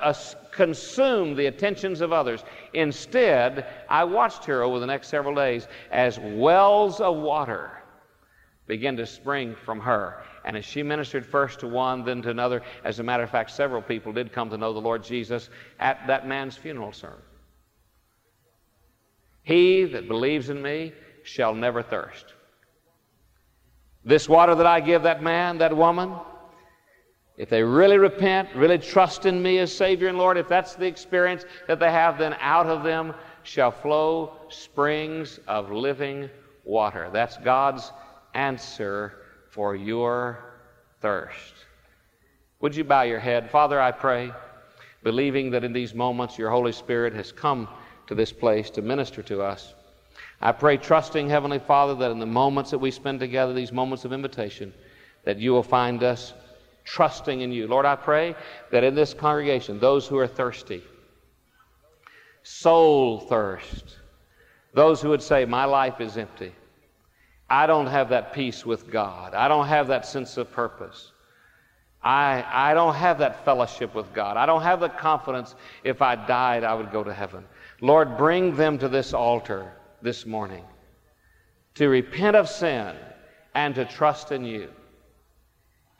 consume 0.51 1.35
the 1.35 1.45
attentions 1.45 2.01
of 2.01 2.11
others. 2.11 2.43
Instead, 2.73 3.65
I 3.89 4.03
watched 4.03 4.43
her 4.45 4.61
over 4.61 4.79
the 4.79 4.87
next 4.87 5.07
several 5.07 5.35
days 5.35 5.67
as 5.91 6.19
wells 6.19 6.99
of 6.99 7.15
water 7.15 7.82
began 8.67 8.95
to 8.97 9.05
spring 9.05 9.55
from 9.65 9.79
her. 9.79 10.23
And 10.45 10.57
as 10.57 10.65
she 10.65 10.83
ministered 10.83 11.25
first 11.25 11.59
to 11.61 11.67
one, 11.67 12.03
then 12.03 12.21
to 12.23 12.29
another, 12.29 12.61
as 12.83 12.99
a 12.99 13.03
matter 13.03 13.23
of 13.23 13.29
fact, 13.29 13.51
several 13.51 13.81
people 13.81 14.11
did 14.13 14.31
come 14.31 14.49
to 14.49 14.57
know 14.57 14.73
the 14.73 14.79
Lord 14.79 15.03
Jesus 15.03 15.49
at 15.79 16.05
that 16.07 16.27
man's 16.27 16.57
funeral 16.57 16.91
service. 16.91 17.19
He 19.43 19.83
that 19.85 20.07
believes 20.07 20.49
in 20.49 20.61
me 20.61 20.93
shall 21.23 21.53
never 21.53 21.83
thirst. 21.83 22.33
This 24.05 24.27
water 24.27 24.55
that 24.55 24.65
I 24.65 24.79
give 24.79 25.03
that 25.03 25.21
man, 25.21 25.57
that 25.59 25.75
woman, 25.75 26.13
if 27.37 27.49
they 27.49 27.63
really 27.63 27.97
repent, 27.97 28.49
really 28.55 28.77
trust 28.77 29.25
in 29.25 29.41
me 29.41 29.59
as 29.59 29.75
Savior 29.75 30.07
and 30.07 30.17
Lord, 30.17 30.37
if 30.37 30.47
that's 30.47 30.75
the 30.75 30.85
experience 30.85 31.45
that 31.67 31.79
they 31.79 31.91
have, 31.91 32.17
then 32.17 32.35
out 32.39 32.67
of 32.67 32.83
them 32.83 33.13
shall 33.43 33.71
flow 33.71 34.33
springs 34.49 35.39
of 35.47 35.71
living 35.71 36.29
water. 36.63 37.09
That's 37.11 37.37
God's 37.37 37.91
answer 38.33 39.13
for 39.51 39.75
your 39.75 40.39
thirst. 41.01 41.53
Would 42.59 42.75
you 42.75 42.83
bow 42.83 43.01
your 43.03 43.19
head? 43.19 43.49
Father, 43.49 43.79
I 43.79 43.91
pray, 43.91 44.31
believing 45.03 45.51
that 45.51 45.63
in 45.63 45.73
these 45.73 45.93
moments 45.93 46.37
your 46.37 46.49
Holy 46.49 46.71
Spirit 46.71 47.13
has 47.13 47.31
come 47.31 47.67
to 48.07 48.15
this 48.15 48.31
place 48.31 48.69
to 48.71 48.81
minister 48.81 49.21
to 49.23 49.41
us. 49.41 49.73
I 50.41 50.51
pray, 50.51 50.77
trusting, 50.77 51.29
Heavenly 51.29 51.59
Father, 51.59 51.95
that 51.95 52.11
in 52.11 52.19
the 52.19 52.25
moments 52.25 52.71
that 52.71 52.77
we 52.77 52.91
spend 52.91 53.19
together, 53.19 53.53
these 53.53 53.71
moments 53.71 54.05
of 54.05 54.13
invitation, 54.13 54.73
that 55.23 55.39
you 55.39 55.51
will 55.51 55.63
find 55.63 56.03
us 56.03 56.33
trusting 56.83 57.41
in 57.41 57.51
you. 57.51 57.67
Lord, 57.67 57.85
I 57.85 57.95
pray 57.95 58.35
that 58.71 58.83
in 58.83 58.95
this 58.95 59.13
congregation, 59.13 59.79
those 59.79 60.07
who 60.07 60.17
are 60.17 60.27
thirsty, 60.27 60.83
soul 62.43 63.19
thirst, 63.19 63.97
those 64.73 65.01
who 65.01 65.09
would 65.09 65.21
say, 65.21 65.45
My 65.45 65.65
life 65.65 66.01
is 66.01 66.17
empty, 66.17 66.53
I 67.49 67.67
don't 67.67 67.87
have 67.87 68.09
that 68.09 68.33
peace 68.33 68.65
with 68.65 68.89
God. 68.89 69.33
I 69.33 69.47
don't 69.47 69.67
have 69.67 69.87
that 69.87 70.05
sense 70.05 70.37
of 70.37 70.51
purpose. 70.51 71.11
I, 72.01 72.43
I 72.51 72.73
don't 72.73 72.95
have 72.95 73.19
that 73.19 73.45
fellowship 73.45 73.95
with 73.95 74.13
God. 74.13 74.35
I 74.35 74.45
don't 74.45 74.61
have 74.61 74.79
the 74.79 74.89
confidence 74.89 75.55
if 75.83 76.01
I 76.01 76.15
died, 76.15 76.63
I 76.63 76.73
would 76.73 76.91
go 76.91 77.03
to 77.03 77.13
heaven. 77.13 77.45
Lord, 77.79 78.17
bring 78.17 78.55
them 78.55 78.77
to 78.79 78.89
this 78.89 79.13
altar 79.13 79.71
this 80.01 80.25
morning 80.25 80.63
to 81.75 81.87
repent 81.87 82.35
of 82.35 82.49
sin 82.49 82.95
and 83.55 83.73
to 83.75 83.85
trust 83.85 84.31
in 84.31 84.45
you. 84.45 84.69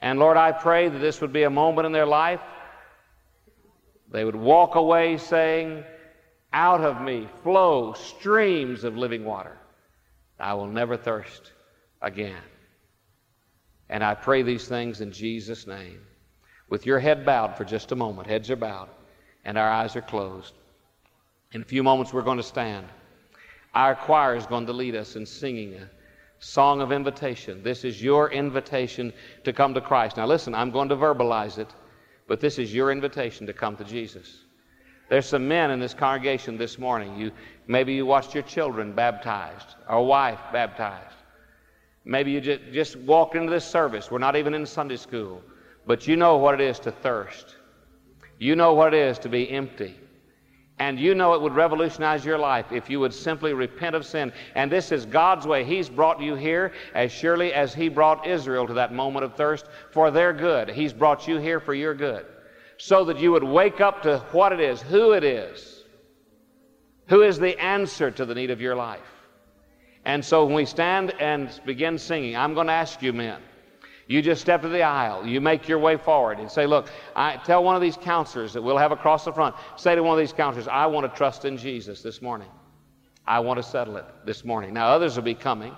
And 0.00 0.18
Lord, 0.18 0.36
I 0.36 0.52
pray 0.52 0.88
that 0.88 0.98
this 0.98 1.20
would 1.20 1.32
be 1.32 1.44
a 1.44 1.50
moment 1.50 1.86
in 1.86 1.92
their 1.92 2.06
life. 2.06 2.40
They 4.10 4.24
would 4.24 4.36
walk 4.36 4.74
away 4.74 5.16
saying, 5.16 5.82
Out 6.52 6.82
of 6.82 7.00
me 7.00 7.28
flow 7.42 7.94
streams 7.94 8.84
of 8.84 8.96
living 8.96 9.24
water. 9.24 9.56
I 10.38 10.54
will 10.54 10.66
never 10.66 10.96
thirst 10.96 11.52
again. 12.02 12.42
And 13.88 14.02
I 14.02 14.14
pray 14.14 14.42
these 14.42 14.66
things 14.66 15.00
in 15.00 15.12
Jesus' 15.12 15.66
name. 15.66 16.00
With 16.68 16.86
your 16.86 16.98
head 16.98 17.24
bowed 17.24 17.56
for 17.56 17.64
just 17.64 17.92
a 17.92 17.96
moment, 17.96 18.28
heads 18.28 18.50
are 18.50 18.56
bowed, 18.56 18.88
and 19.44 19.58
our 19.58 19.70
eyes 19.70 19.94
are 19.96 20.02
closed. 20.02 20.54
In 21.52 21.62
a 21.62 21.64
few 21.64 21.82
moments, 21.82 22.12
we're 22.12 22.22
going 22.22 22.38
to 22.38 22.42
stand. 22.42 22.86
Our 23.74 23.94
choir 23.94 24.36
is 24.36 24.46
going 24.46 24.66
to 24.66 24.72
lead 24.72 24.96
us 24.96 25.16
in 25.16 25.26
singing 25.26 25.74
a 25.74 25.90
song 26.38 26.80
of 26.80 26.92
invitation. 26.92 27.62
This 27.62 27.84
is 27.84 28.02
your 28.02 28.30
invitation 28.30 29.12
to 29.44 29.52
come 29.52 29.74
to 29.74 29.80
Christ. 29.80 30.16
Now, 30.16 30.26
listen, 30.26 30.54
I'm 30.54 30.70
going 30.70 30.88
to 30.88 30.96
verbalize 30.96 31.58
it, 31.58 31.68
but 32.26 32.40
this 32.40 32.58
is 32.58 32.74
your 32.74 32.90
invitation 32.90 33.46
to 33.46 33.52
come 33.52 33.76
to 33.76 33.84
Jesus. 33.84 34.43
There's 35.08 35.26
some 35.26 35.46
men 35.46 35.70
in 35.70 35.80
this 35.80 35.94
congregation 35.94 36.56
this 36.56 36.78
morning. 36.78 37.16
You, 37.18 37.30
maybe 37.66 37.94
you 37.94 38.06
watched 38.06 38.34
your 38.34 38.42
children 38.42 38.92
baptized 38.92 39.74
or 39.88 40.06
wife 40.06 40.40
baptized. 40.52 41.14
Maybe 42.04 42.32
you 42.32 42.40
just, 42.40 42.62
just 42.72 42.96
walked 42.96 43.34
into 43.34 43.50
this 43.50 43.66
service. 43.66 44.10
We're 44.10 44.18
not 44.18 44.36
even 44.36 44.54
in 44.54 44.64
Sunday 44.66 44.96
school. 44.96 45.42
But 45.86 46.06
you 46.06 46.16
know 46.16 46.36
what 46.36 46.54
it 46.54 46.60
is 46.62 46.78
to 46.80 46.90
thirst. 46.90 47.56
You 48.38 48.56
know 48.56 48.72
what 48.72 48.94
it 48.94 49.00
is 49.00 49.18
to 49.20 49.28
be 49.28 49.50
empty. 49.50 49.94
And 50.78 50.98
you 50.98 51.14
know 51.14 51.34
it 51.34 51.40
would 51.40 51.54
revolutionize 51.54 52.24
your 52.24 52.38
life 52.38 52.72
if 52.72 52.90
you 52.90 52.98
would 52.98 53.14
simply 53.14 53.52
repent 53.52 53.94
of 53.94 54.04
sin. 54.04 54.32
And 54.54 54.72
this 54.72 54.90
is 54.90 55.06
God's 55.06 55.46
way. 55.46 55.64
He's 55.64 55.88
brought 55.88 56.20
you 56.20 56.34
here 56.34 56.72
as 56.94 57.12
surely 57.12 57.52
as 57.52 57.74
He 57.74 57.88
brought 57.88 58.26
Israel 58.26 58.66
to 58.66 58.74
that 58.74 58.92
moment 58.92 59.24
of 59.24 59.36
thirst 59.36 59.66
for 59.92 60.10
their 60.10 60.32
good. 60.32 60.70
He's 60.70 60.92
brought 60.92 61.28
you 61.28 61.36
here 61.36 61.60
for 61.60 61.74
your 61.74 61.94
good 61.94 62.26
so 62.78 63.04
that 63.04 63.18
you 63.18 63.32
would 63.32 63.44
wake 63.44 63.80
up 63.80 64.02
to 64.02 64.18
what 64.32 64.52
it 64.52 64.60
is, 64.60 64.82
who 64.82 65.12
it 65.12 65.24
is, 65.24 65.84
who 67.06 67.22
is 67.22 67.38
the 67.38 67.58
answer 67.60 68.10
to 68.10 68.24
the 68.24 68.34
need 68.34 68.50
of 68.50 68.60
your 68.60 68.74
life. 68.74 69.00
And 70.04 70.24
so 70.24 70.44
when 70.44 70.54
we 70.54 70.66
stand 70.66 71.12
and 71.20 71.48
begin 71.64 71.98
singing, 71.98 72.36
I'm 72.36 72.54
going 72.54 72.66
to 72.66 72.72
ask 72.72 73.00
you, 73.02 73.12
men, 73.12 73.40
You 74.06 74.20
just 74.20 74.42
step 74.42 74.62
to 74.62 74.68
the 74.68 74.82
aisle. 74.82 75.26
You 75.26 75.40
make 75.40 75.66
your 75.66 75.78
way 75.78 75.96
forward 75.96 76.38
and 76.38 76.50
say, 76.50 76.66
Look, 76.66 76.90
I 77.16 77.36
tell 77.38 77.64
one 77.64 77.74
of 77.74 77.80
these 77.80 77.96
counselors 77.96 78.52
that 78.52 78.62
we'll 78.62 78.76
have 78.76 78.92
across 78.92 79.24
the 79.24 79.32
front, 79.32 79.54
say 79.76 79.94
to 79.94 80.02
one 80.02 80.12
of 80.12 80.18
these 80.18 80.32
counselors, 80.32 80.68
I 80.68 80.86
want 80.86 81.10
to 81.10 81.16
trust 81.16 81.44
in 81.44 81.56
Jesus 81.56 82.02
this 82.02 82.20
morning. 82.20 82.48
I 83.26 83.40
want 83.40 83.56
to 83.56 83.62
settle 83.62 83.96
it 83.96 84.04
this 84.26 84.44
morning. 84.44 84.74
Now, 84.74 84.88
others 84.88 85.16
will 85.16 85.22
be 85.22 85.34
coming. 85.34 85.74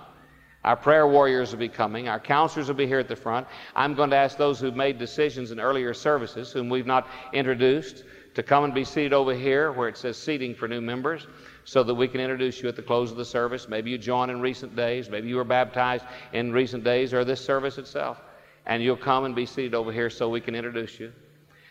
Our 0.63 0.75
prayer 0.75 1.07
warriors 1.07 1.51
will 1.51 1.59
be 1.59 1.69
coming. 1.69 2.07
Our 2.07 2.19
counselors 2.19 2.67
will 2.67 2.75
be 2.75 2.87
here 2.87 2.99
at 2.99 3.07
the 3.07 3.15
front. 3.15 3.47
I'm 3.75 3.93
going 3.93 4.09
to 4.09 4.17
ask 4.17 4.37
those 4.37 4.59
who've 4.59 4.75
made 4.75 4.97
decisions 4.97 5.51
in 5.51 5.59
earlier 5.59 5.93
services, 5.93 6.51
whom 6.51 6.69
we've 6.69 6.85
not 6.85 7.07
introduced, 7.31 8.03
to 8.33 8.43
come 8.43 8.63
and 8.65 8.73
be 8.73 8.83
seated 8.83 9.13
over 9.13 9.33
here 9.33 9.71
where 9.71 9.87
it 9.87 9.97
says 9.97 10.17
seating 10.17 10.53
for 10.53 10.67
new 10.67 10.81
members 10.81 11.25
so 11.63 11.83
that 11.83 11.95
we 11.95 12.07
can 12.07 12.21
introduce 12.21 12.61
you 12.61 12.69
at 12.69 12.75
the 12.75 12.81
close 12.81 13.11
of 13.11 13.17
the 13.17 13.25
service. 13.25 13.67
Maybe 13.67 13.91
you 13.91 13.97
joined 13.97 14.29
in 14.29 14.41
recent 14.41 14.75
days. 14.75 15.09
Maybe 15.09 15.27
you 15.27 15.37
were 15.37 15.43
baptized 15.43 16.05
in 16.33 16.51
recent 16.51 16.83
days 16.83 17.13
or 17.13 17.25
this 17.25 17.43
service 17.43 17.77
itself. 17.77 18.21
And 18.65 18.83
you'll 18.83 18.97
come 18.97 19.25
and 19.25 19.33
be 19.33 19.45
seated 19.45 19.73
over 19.73 19.91
here 19.91 20.09
so 20.09 20.29
we 20.29 20.41
can 20.41 20.53
introduce 20.53 20.99
you. 20.99 21.13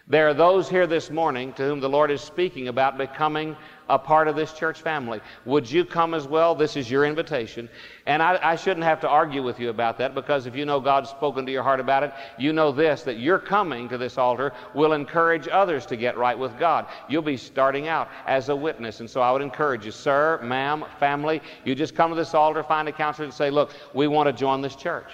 There 0.08 0.28
are 0.28 0.34
those 0.34 0.68
here 0.68 0.86
this 0.86 1.10
morning 1.10 1.52
to 1.54 1.64
whom 1.64 1.80
the 1.80 1.88
Lord 1.88 2.12
is 2.12 2.20
speaking 2.20 2.68
about 2.68 2.96
becoming 2.96 3.56
a 3.88 3.98
part 3.98 4.28
of 4.28 4.36
this 4.36 4.52
church 4.52 4.80
family. 4.80 5.20
Would 5.46 5.68
you 5.68 5.84
come 5.84 6.14
as 6.14 6.28
well? 6.28 6.54
This 6.54 6.76
is 6.76 6.88
your 6.88 7.04
invitation. 7.04 7.68
And 8.06 8.22
I, 8.22 8.38
I, 8.40 8.54
shouldn't 8.54 8.84
have 8.84 9.00
to 9.00 9.08
argue 9.08 9.42
with 9.42 9.58
you 9.58 9.68
about 9.68 9.98
that 9.98 10.14
because 10.14 10.46
if 10.46 10.54
you 10.54 10.64
know 10.64 10.78
God's 10.78 11.10
spoken 11.10 11.44
to 11.46 11.50
your 11.50 11.64
heart 11.64 11.80
about 11.80 12.04
it, 12.04 12.12
you 12.38 12.52
know 12.52 12.70
this 12.70 13.02
that 13.02 13.18
your 13.18 13.40
coming 13.40 13.88
to 13.88 13.98
this 13.98 14.16
altar 14.16 14.52
will 14.74 14.92
encourage 14.92 15.48
others 15.48 15.84
to 15.86 15.96
get 15.96 16.16
right 16.16 16.38
with 16.38 16.56
God. 16.56 16.86
You'll 17.08 17.22
be 17.22 17.36
starting 17.36 17.88
out 17.88 18.08
as 18.28 18.48
a 18.48 18.54
witness. 18.54 19.00
And 19.00 19.10
so 19.10 19.20
I 19.20 19.32
would 19.32 19.42
encourage 19.42 19.84
you, 19.84 19.90
sir, 19.90 20.38
ma'am, 20.40 20.84
family, 21.00 21.42
you 21.64 21.74
just 21.74 21.96
come 21.96 22.10
to 22.10 22.16
this 22.16 22.32
altar, 22.32 22.62
find 22.62 22.86
a 22.88 22.92
counselor, 22.92 23.24
and 23.24 23.34
say, 23.34 23.50
Look, 23.50 23.72
we 23.92 24.06
want 24.06 24.28
to 24.28 24.32
join 24.32 24.60
this 24.60 24.76
church. 24.76 25.10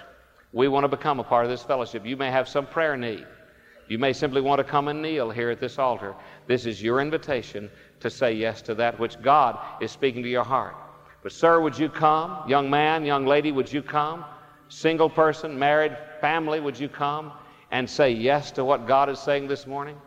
We 0.53 0.69
want 0.69 0.85
to 0.85 0.89
become 0.89 1.19
a 1.19 1.25
part 1.25 1.47
of 1.47 1.51
this 1.51 1.63
fellowship. 1.63 2.05
You 2.05 2.19
may 2.19 2.31
have 2.31 2.47
some 2.47 2.67
prayer 2.67 2.95
need. 2.95 3.27
You 3.93 3.99
may 3.99 4.15
simply 4.15 4.41
want 4.41 4.59
to 4.59 4.65
come 4.65 4.89
and 4.89 5.03
kneel 5.03 5.29
here 5.29 5.51
at 5.51 5.61
this 5.61 5.79
altar. 5.79 6.15
This 6.47 6.65
is 6.65 6.83
your 6.83 6.99
invitation 6.99 7.71
to 8.01 8.09
say 8.09 8.33
yes 8.33 8.63
to 8.63 8.75
that 8.77 8.99
which 8.99 9.21
God 9.21 9.59
is 9.83 9.91
speaking 9.91 10.23
to 10.23 10.31
your 10.31 10.45
heart. 10.45 10.75
But, 11.23 11.33
sir, 11.33 11.61
would 11.61 11.79
you 11.79 11.91
come? 11.91 12.49
Young 12.49 12.71
man, 12.71 13.05
young 13.05 13.27
lady, 13.27 13.53
would 13.53 13.71
you 13.71 13.83
come? 13.83 14.25
Single 14.71 15.11
person, 15.11 15.59
married, 15.59 15.95
family, 16.23 16.59
would 16.59 16.81
you 16.81 16.89
come 16.89 17.33
and 17.71 17.89
say 17.89 18.11
yes 18.11 18.51
to 18.53 18.65
what 18.65 18.89
God 18.89 19.11
is 19.11 19.19
saying 19.19 19.47
this 19.47 19.67
morning? 19.67 19.99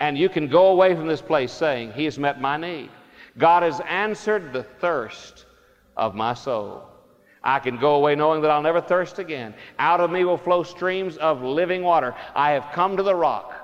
And 0.00 0.18
you 0.18 0.28
can 0.28 0.46
go 0.46 0.66
away 0.66 0.94
from 0.94 1.06
this 1.06 1.22
place 1.22 1.50
saying, 1.50 1.92
He 1.92 2.04
has 2.04 2.18
met 2.18 2.42
my 2.42 2.58
need. 2.58 2.90
God 3.38 3.62
has 3.62 3.80
answered 3.88 4.52
the 4.52 4.64
thirst 4.64 5.46
of 5.96 6.14
my 6.14 6.34
soul. 6.34 6.89
I 7.42 7.58
can 7.58 7.78
go 7.78 7.94
away 7.94 8.14
knowing 8.14 8.42
that 8.42 8.50
I'll 8.50 8.62
never 8.62 8.80
thirst 8.80 9.18
again. 9.18 9.54
Out 9.78 10.00
of 10.00 10.10
me 10.10 10.24
will 10.24 10.36
flow 10.36 10.62
streams 10.62 11.16
of 11.16 11.42
living 11.42 11.82
water. 11.82 12.14
I 12.34 12.52
have 12.52 12.72
come 12.72 12.96
to 12.96 13.02
the 13.02 13.14
rock, 13.14 13.54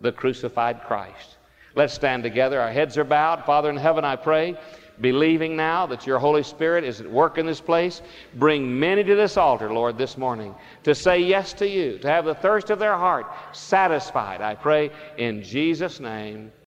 the 0.00 0.12
crucified 0.12 0.82
Christ. 0.84 1.36
Let's 1.74 1.92
stand 1.92 2.22
together. 2.22 2.60
Our 2.60 2.72
heads 2.72 2.96
are 2.96 3.04
bowed. 3.04 3.44
Father 3.44 3.68
in 3.68 3.76
heaven, 3.76 4.04
I 4.04 4.16
pray, 4.16 4.56
believing 5.02 5.54
now 5.54 5.84
that 5.86 6.06
your 6.06 6.18
Holy 6.18 6.42
Spirit 6.42 6.84
is 6.84 7.02
at 7.02 7.10
work 7.10 7.36
in 7.36 7.44
this 7.44 7.60
place, 7.60 8.00
bring 8.36 8.78
many 8.80 9.04
to 9.04 9.14
this 9.14 9.36
altar, 9.36 9.70
Lord, 9.70 9.98
this 9.98 10.16
morning 10.16 10.54
to 10.84 10.94
say 10.94 11.18
yes 11.18 11.52
to 11.54 11.68
you, 11.68 11.98
to 11.98 12.08
have 12.08 12.24
the 12.24 12.34
thirst 12.34 12.70
of 12.70 12.78
their 12.78 12.96
heart 12.96 13.26
satisfied. 13.52 14.40
I 14.40 14.54
pray 14.54 14.90
in 15.18 15.42
Jesus' 15.42 16.00
name. 16.00 16.50